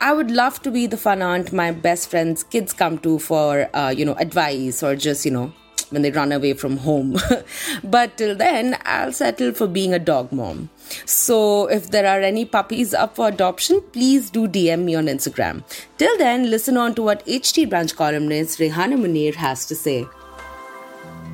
I 0.00 0.12
would 0.12 0.32
love 0.32 0.60
to 0.62 0.72
be 0.72 0.88
the 0.88 0.96
fun 0.96 1.22
aunt 1.22 1.52
my 1.52 1.70
best 1.70 2.10
friends' 2.10 2.42
kids 2.42 2.72
come 2.72 2.98
to 2.98 3.20
for, 3.20 3.70
uh, 3.72 3.94
you 3.96 4.04
know, 4.04 4.14
advice 4.14 4.82
or 4.82 4.96
just, 4.96 5.24
you 5.24 5.30
know, 5.30 5.52
when 5.90 6.02
they 6.02 6.10
run 6.10 6.32
away 6.32 6.54
from 6.54 6.78
home. 6.78 7.16
but 7.84 8.16
till 8.16 8.34
then, 8.34 8.76
I'll 8.84 9.12
settle 9.12 9.52
for 9.52 9.68
being 9.68 9.94
a 9.94 10.00
dog 10.00 10.32
mom. 10.32 10.70
So 11.04 11.66
if 11.66 11.90
there 11.90 12.06
are 12.06 12.20
any 12.20 12.44
puppies 12.44 12.94
up 12.94 13.16
for 13.16 13.28
adoption, 13.28 13.82
please 13.92 14.30
do 14.30 14.46
DM 14.48 14.84
me 14.84 14.94
on 14.94 15.06
Instagram. 15.06 15.62
Till 15.98 16.16
then, 16.18 16.50
listen 16.50 16.76
on 16.76 16.94
to 16.94 17.02
what 17.02 17.24
HT 17.26 17.68
Brunch 17.68 17.94
columnist 17.96 18.58
Rehana 18.58 18.98
Munir 18.98 19.34
has 19.34 19.66
to 19.66 19.74
say. 19.74 20.06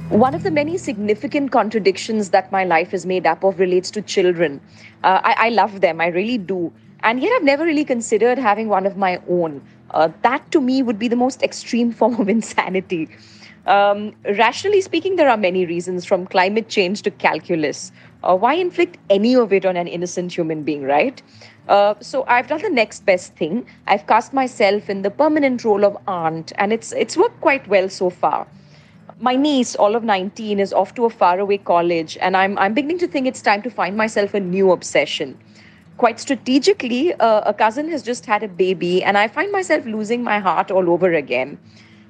One 0.08 0.34
of 0.34 0.42
the 0.42 0.50
many 0.50 0.76
significant 0.76 1.52
contradictions 1.52 2.30
that 2.30 2.52
my 2.52 2.64
life 2.64 2.92
is 2.92 3.06
made 3.06 3.26
up 3.26 3.44
of 3.44 3.58
relates 3.58 3.90
to 3.92 4.02
children. 4.02 4.60
Uh, 5.02 5.20
I, 5.22 5.46
I 5.46 5.48
love 5.48 5.80
them, 5.80 6.00
I 6.00 6.08
really 6.08 6.38
do. 6.38 6.72
And 7.02 7.20
yet, 7.20 7.32
I've 7.32 7.42
never 7.42 7.64
really 7.64 7.84
considered 7.84 8.38
having 8.38 8.68
one 8.68 8.86
of 8.86 8.96
my 8.96 9.20
own. 9.28 9.62
Uh, 9.90 10.08
that 10.22 10.50
to 10.52 10.60
me 10.60 10.82
would 10.82 10.98
be 10.98 11.08
the 11.08 11.16
most 11.16 11.42
extreme 11.42 11.92
form 12.00 12.20
of 12.20 12.28
insanity. 12.28 13.08
Um, 13.66 14.14
rationally 14.24 14.80
speaking, 14.80 15.16
there 15.16 15.28
are 15.28 15.36
many 15.36 15.66
reasons 15.66 16.04
from 16.04 16.26
climate 16.26 16.68
change 16.68 17.02
to 17.02 17.10
calculus. 17.10 17.92
Uh, 18.22 18.36
why 18.36 18.54
inflict 18.54 18.98
any 19.10 19.34
of 19.34 19.52
it 19.52 19.66
on 19.66 19.76
an 19.76 19.88
innocent 19.88 20.32
human 20.32 20.62
being, 20.62 20.82
right? 20.82 21.22
Uh, 21.68 21.94
so 22.00 22.24
I've 22.26 22.48
done 22.48 22.62
the 22.62 22.70
next 22.70 23.04
best 23.06 23.34
thing. 23.34 23.66
I've 23.86 24.06
cast 24.06 24.32
myself 24.32 24.90
in 24.90 25.02
the 25.02 25.10
permanent 25.10 25.64
role 25.64 25.84
of 25.84 25.96
aunt, 26.06 26.52
and 26.56 26.72
it's 26.72 26.92
it's 26.92 27.16
worked 27.16 27.40
quite 27.40 27.66
well 27.68 27.88
so 27.88 28.10
far. 28.10 28.46
My 29.20 29.36
niece, 29.36 29.76
all 29.76 29.94
of 29.94 30.02
19, 30.02 30.58
is 30.58 30.72
off 30.72 30.94
to 30.94 31.04
a 31.04 31.10
faraway 31.10 31.58
college, 31.58 32.18
and 32.20 32.36
I'm 32.36 32.58
I'm 32.58 32.74
beginning 32.74 32.98
to 32.98 33.08
think 33.08 33.26
it's 33.26 33.42
time 33.42 33.62
to 33.62 33.70
find 33.70 33.96
myself 33.96 34.34
a 34.34 34.40
new 34.40 34.72
obsession. 34.72 35.38
Quite 35.98 36.18
strategically, 36.18 37.14
uh, 37.14 37.42
a 37.46 37.54
cousin 37.54 37.88
has 37.90 38.02
just 38.02 38.26
had 38.26 38.42
a 38.42 38.48
baby, 38.48 39.04
and 39.04 39.16
I 39.18 39.28
find 39.28 39.52
myself 39.52 39.86
losing 39.86 40.24
my 40.24 40.38
heart 40.40 40.70
all 40.70 40.90
over 40.90 41.12
again. 41.12 41.58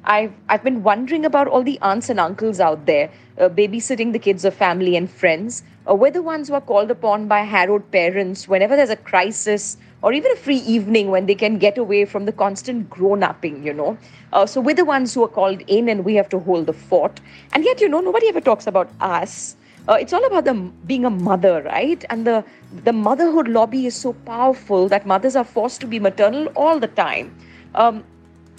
I've 0.05 0.33
I've 0.49 0.65
been 0.65 0.83
wondering 0.83 1.25
about 1.25 1.47
all 1.47 1.62
the 1.62 1.79
aunts 1.81 2.11
and 2.11 2.19
uncles 2.19 2.59
out 2.59 2.87
there 2.87 3.11
uh, 3.38 3.49
babysitting 3.49 4.12
the 4.12 4.19
kids 4.19 4.45
of 4.45 4.55
family 4.55 4.97
and 4.97 5.09
friends. 5.11 5.62
Uh, 5.88 5.95
we're 5.95 6.11
the 6.11 6.23
ones 6.23 6.49
who 6.49 6.55
are 6.55 6.61
called 6.61 6.91
upon 6.91 7.29
by 7.29 7.41
harrowed 7.41 7.88
parents 7.93 8.49
whenever 8.49 8.75
there's 8.75 8.91
a 8.91 8.97
crisis 8.97 9.77
or 10.03 10.12
even 10.12 10.33
a 10.33 10.37
free 10.37 10.59
evening 10.59 11.11
when 11.11 11.27
they 11.27 11.35
can 11.35 11.59
get 11.59 11.79
away 11.79 12.05
from 12.05 12.27
the 12.27 12.33
constant 12.33 12.91
grown-upping, 12.91 13.62
you 13.65 13.73
know. 13.73 13.97
Uh, 14.33 14.45
so 14.45 14.61
we're 14.61 14.75
the 14.75 14.85
ones 14.85 15.15
who 15.15 15.23
are 15.23 15.29
called 15.29 15.61
in 15.69 15.88
and 15.88 16.05
we 16.05 16.15
have 16.15 16.29
to 16.29 16.41
hold 16.41 16.67
the 16.67 16.73
fort. 16.73 17.21
And 17.53 17.65
yet, 17.65 17.81
you 17.81 17.88
know, 17.88 18.01
nobody 18.01 18.29
ever 18.29 18.41
talks 18.41 18.67
about 18.67 18.91
us. 19.01 19.57
Uh, 19.88 19.95
it's 19.95 20.12
all 20.12 20.25
about 20.25 20.45
the 20.45 20.55
being 20.87 21.05
a 21.05 21.11
mother, 21.11 21.62
right? 21.62 22.05
And 22.11 22.27
the 22.27 22.45
the 22.85 22.93
motherhood 22.93 23.47
lobby 23.47 23.87
is 23.87 23.95
so 23.95 24.12
powerful 24.12 24.88
that 24.88 25.07
mothers 25.07 25.37
are 25.37 25.45
forced 25.45 25.81
to 25.83 25.87
be 25.87 26.01
maternal 26.01 26.47
all 26.57 26.81
the 26.81 26.88
time. 26.88 27.35
Um, 27.75 28.05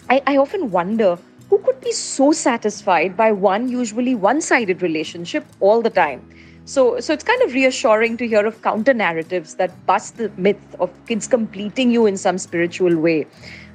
I, 0.10 0.22
I 0.28 0.38
often 0.38 0.70
wonder 0.72 1.18
who 1.50 1.60
could 1.60 1.80
be 1.82 1.92
so 1.92 2.32
satisfied 2.32 3.16
by 3.16 3.32
one 3.32 3.70
usually 3.70 4.16
one-sided 4.16 4.82
relationship 4.82 5.46
all 5.60 5.82
the 5.82 5.90
time 5.90 6.22
so 6.66 7.00
so 7.00 7.14
it's 7.14 7.24
kind 7.24 7.42
of 7.44 7.54
reassuring 7.54 8.18
to 8.18 8.28
hear 8.28 8.46
of 8.46 8.62
counter 8.62 8.94
narratives 8.94 9.56
that 9.56 9.86
bust 9.86 10.18
the 10.18 10.32
myth 10.38 10.76
of 10.80 10.90
kids 11.08 11.28
completing 11.28 11.92
you 11.92 12.06
in 12.06 12.18
some 12.18 12.38
spiritual 12.38 12.96
way 12.98 13.26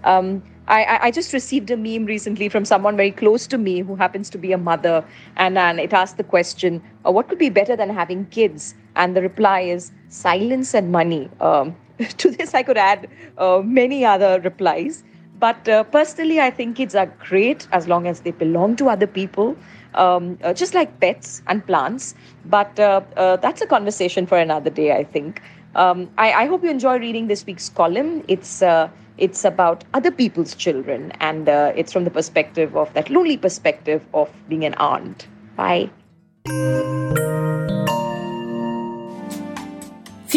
um, 0.04 0.42
I, 0.68 0.98
I, 1.04 1.10
just 1.10 1.32
received 1.32 1.70
a 1.70 1.78
meme 1.78 2.04
recently 2.04 2.50
from 2.50 2.66
someone 2.66 2.94
very 2.94 3.10
close 3.10 3.46
to 3.46 3.56
me 3.56 3.80
who 3.80 3.96
happens 3.96 4.28
to 4.30 4.38
be 4.38 4.52
a 4.52 4.58
mother, 4.58 5.02
and, 5.36 5.56
and 5.56 5.80
it 5.80 5.94
asked 5.94 6.18
the 6.18 6.24
question, 6.24 6.82
uh, 7.06 7.10
What 7.10 7.28
could 7.28 7.38
be 7.38 7.48
better 7.48 7.74
than 7.74 7.88
having 7.88 8.26
kids? 8.26 8.74
And 8.94 9.16
the 9.16 9.22
reply 9.22 9.60
is 9.60 9.90
silence 10.08 10.74
and 10.74 10.92
money. 10.92 11.30
Um, 11.40 11.74
to 12.18 12.30
this, 12.30 12.54
I 12.54 12.62
could 12.62 12.76
add 12.76 13.08
uh, 13.38 13.62
many 13.64 14.04
other 14.04 14.40
replies. 14.44 15.04
But 15.38 15.68
uh, 15.68 15.84
personally, 15.84 16.40
I 16.40 16.50
think 16.50 16.76
kids 16.76 16.94
are 16.94 17.06
great 17.06 17.68
as 17.72 17.86
long 17.86 18.06
as 18.06 18.20
they 18.20 18.32
belong 18.32 18.76
to 18.76 18.88
other 18.88 19.06
people, 19.06 19.56
um, 19.94 20.38
uh, 20.42 20.52
just 20.52 20.74
like 20.74 21.00
pets 21.00 21.42
and 21.46 21.64
plants. 21.66 22.14
But 22.44 22.78
uh, 22.80 23.02
uh 23.16 23.36
that's 23.36 23.60
a 23.60 23.66
conversation 23.66 24.26
for 24.26 24.38
another 24.38 24.70
day, 24.70 24.96
I 24.96 25.04
think. 25.04 25.42
Um, 25.74 26.10
I, 26.18 26.32
I, 26.32 26.46
hope 26.46 26.64
you 26.64 26.70
enjoy 26.70 26.98
reading 26.98 27.28
this 27.28 27.46
week's 27.46 27.68
column. 27.68 28.24
It's 28.26 28.62
uh, 28.62 28.88
it's 29.18 29.44
about 29.44 29.84
other 29.94 30.10
people's 30.10 30.54
children, 30.54 31.12
and 31.20 31.48
uh, 31.48 31.72
it's 31.76 31.92
from 31.92 32.04
the 32.04 32.10
perspective 32.10 32.76
of 32.76 32.92
that 32.94 33.10
lonely 33.10 33.36
perspective 33.36 34.04
of 34.14 34.30
being 34.48 34.64
an 34.64 34.74
aunt. 34.74 35.28
Bye. 35.56 35.90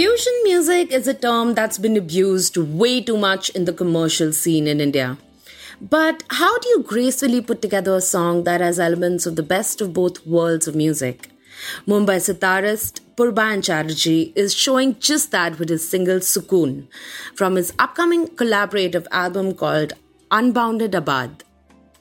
Fusion 0.02 0.34
music 0.44 0.92
is 0.92 1.08
a 1.08 1.14
term 1.14 1.54
that's 1.54 1.78
been 1.78 1.96
abused 1.96 2.58
way 2.58 3.02
too 3.04 3.18
much 3.18 3.50
in 3.52 3.66
the 3.66 3.72
commercial 3.82 4.32
scene 4.34 4.66
in 4.66 4.82
India. 4.82 5.20
But 5.80 6.24
how 6.32 6.58
do 6.58 6.70
you 6.70 6.82
gracefully 6.82 7.40
put 7.40 7.62
together 7.62 7.96
a 7.96 8.02
song 8.02 8.44
that 8.46 8.62
has 8.62 8.80
elements 8.80 9.28
of 9.28 9.36
the 9.36 9.44
best 9.44 9.80
of 9.80 9.94
both 9.94 10.26
worlds 10.26 10.68
of 10.68 10.74
music? 10.74 11.30
Mumbai 11.88 12.18
sitarist 12.28 13.02
Purbayan 13.16 13.64
Chatterjee 13.64 14.34
is 14.36 14.56
showing 14.56 14.98
just 15.00 15.30
that 15.30 15.60
with 15.60 15.70
his 15.70 15.88
single 15.88 16.18
Sukoon 16.32 16.88
from 17.36 17.56
his 17.56 17.72
upcoming 17.78 18.26
collaborative 18.30 19.06
album 19.12 19.54
called 19.54 19.94
Unbounded 20.32 20.96
Abad. 20.96 21.44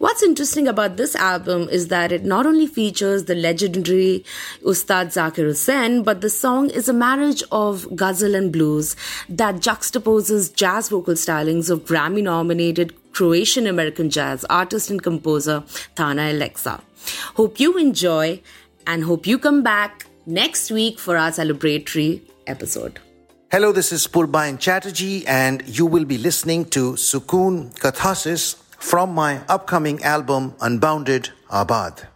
What's 0.01 0.23
interesting 0.23 0.67
about 0.67 0.97
this 0.97 1.15
album 1.15 1.69
is 1.69 1.89
that 1.89 2.11
it 2.11 2.25
not 2.25 2.47
only 2.47 2.67
features 2.67 3.25
the 3.25 3.35
legendary 3.35 4.25
Ustad 4.65 5.09
Zakir 5.09 5.45
Hussain, 5.45 6.03
but 6.03 6.23
the 6.23 6.31
song 6.31 6.71
is 6.71 6.89
a 6.89 6.95
marriage 6.95 7.43
of 7.53 7.87
ghazal 7.95 8.35
and 8.35 8.51
blues 8.51 8.97
that 9.29 9.57
juxtaposes 9.57 10.55
jazz 10.55 10.89
vocal 10.89 11.13
stylings 11.13 11.69
of 11.69 11.85
Grammy 11.85 12.23
nominated 12.23 12.95
Croatian 13.13 13.67
American 13.67 14.09
jazz 14.09 14.47
artist 14.47 14.89
and 14.89 15.03
composer 15.03 15.65
Thana 15.97 16.31
Alexa. 16.31 16.81
Hope 17.35 17.61
you 17.61 17.77
enjoy 17.77 18.41
and 18.87 19.05
hope 19.05 19.27
you 19.27 19.39
come 19.39 19.63
back 19.63 20.07
next 20.25 20.71
week 20.71 20.99
for 20.99 21.19
our 21.19 21.31
celebratory 21.31 22.23
episode. 22.47 23.01
Hello, 23.53 23.71
this 23.71 23.93
is 23.93 24.07
Purbayan 24.07 24.59
Chatterjee, 24.59 25.27
and 25.27 25.63
you 25.69 25.85
will 25.85 26.07
be 26.07 26.17
listening 26.17 26.65
to 26.71 26.93
Sukoon 26.93 27.79
Catharsis 27.79 28.57
from 28.81 29.15
my 29.15 29.41
upcoming 29.49 30.03
album 30.03 30.55
Unbounded 30.61 31.31
Abad. 31.51 32.09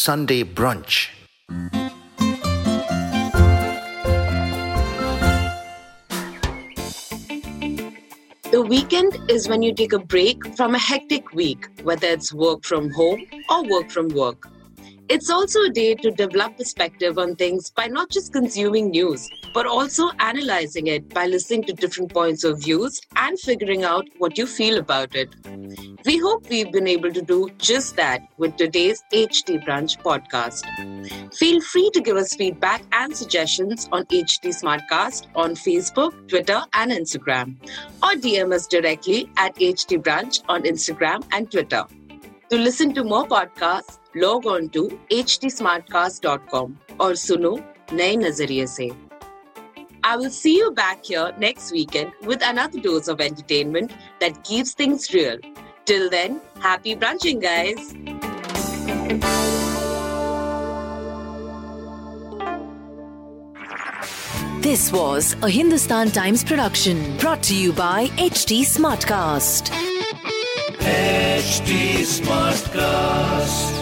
Sunday 0.00 0.44
brunch. 0.44 1.10
The 8.50 8.62
weekend 8.66 9.18
is 9.28 9.46
when 9.46 9.60
you 9.60 9.74
take 9.74 9.92
a 9.92 9.98
break 9.98 10.56
from 10.56 10.74
a 10.74 10.78
hectic 10.78 11.34
week, 11.34 11.68
whether 11.82 12.06
it's 12.06 12.32
work 12.32 12.64
from 12.64 12.90
home 12.90 13.26
or 13.50 13.62
work 13.68 13.90
from 13.90 14.08
work. 14.08 14.48
It's 15.10 15.28
also 15.28 15.62
a 15.64 15.70
day 15.70 15.96
to 15.96 16.12
develop 16.12 16.56
perspective 16.56 17.18
on 17.18 17.34
things 17.34 17.68
by 17.68 17.88
not 17.88 18.10
just 18.10 18.32
consuming 18.32 18.90
news, 18.90 19.28
but 19.52 19.66
also 19.66 20.08
analyzing 20.20 20.86
it 20.86 21.12
by 21.12 21.26
listening 21.26 21.64
to 21.64 21.72
different 21.72 22.14
points 22.14 22.44
of 22.44 22.62
views 22.62 23.00
and 23.16 23.36
figuring 23.36 23.82
out 23.82 24.06
what 24.18 24.38
you 24.38 24.46
feel 24.46 24.78
about 24.78 25.16
it. 25.16 25.34
We 26.06 26.18
hope 26.18 26.48
we've 26.48 26.70
been 26.70 26.86
able 26.86 27.12
to 27.12 27.22
do 27.22 27.50
just 27.58 27.96
that 27.96 28.22
with 28.38 28.54
today's 28.54 29.02
HT 29.12 29.64
Brunch 29.64 30.00
podcast. 30.00 30.64
Feel 31.34 31.60
free 31.60 31.90
to 31.92 32.00
give 32.00 32.16
us 32.16 32.34
feedback 32.34 32.84
and 32.92 33.16
suggestions 33.16 33.88
on 33.90 34.04
HT 34.04 34.46
Smartcast 34.62 35.26
on 35.34 35.56
Facebook, 35.56 36.28
Twitter, 36.28 36.62
and 36.74 36.92
Instagram, 36.92 37.56
or 38.00 38.10
DM 38.10 38.54
us 38.54 38.68
directly 38.68 39.28
at 39.36 39.56
HT 39.56 40.04
Brunch 40.04 40.44
on 40.48 40.62
Instagram 40.62 41.26
and 41.32 41.50
Twitter. 41.50 41.84
To 42.50 42.56
listen 42.56 42.92
to 42.94 43.04
more 43.04 43.26
podcasts, 43.28 43.99
log 44.15 44.45
on 44.45 44.69
to 44.69 44.83
htsmartcast.com 45.11 46.77
or 46.99 47.11
suno 47.27 47.55
नए 47.93 48.15
नजरिए 48.17 48.65
से 48.67 48.89
I 50.07 50.17
will 50.17 50.29
see 50.29 50.55
you 50.55 50.71
back 50.71 51.03
here 51.03 51.33
next 51.39 51.71
weekend 51.71 52.11
with 52.21 52.43
another 52.43 52.79
dose 52.79 53.07
of 53.07 53.19
entertainment 53.19 53.91
that 54.19 54.43
keeps 54.43 54.73
things 54.73 55.11
real. 55.15 55.37
Till 55.85 56.11
then, 56.11 56.41
happy 56.59 56.95
brunching, 56.95 57.39
guys. 57.39 57.95
This 64.61 64.91
was 64.91 65.35
a 65.43 65.49
Hindustan 65.49 66.09
Times 66.09 66.43
production 66.43 67.17
brought 67.17 67.43
to 67.43 67.55
you 67.55 67.71
by 67.71 68.07
HT 68.17 68.61
Smartcast. 68.61 69.69
HT 70.79 71.99
Smartcast. 72.17 73.78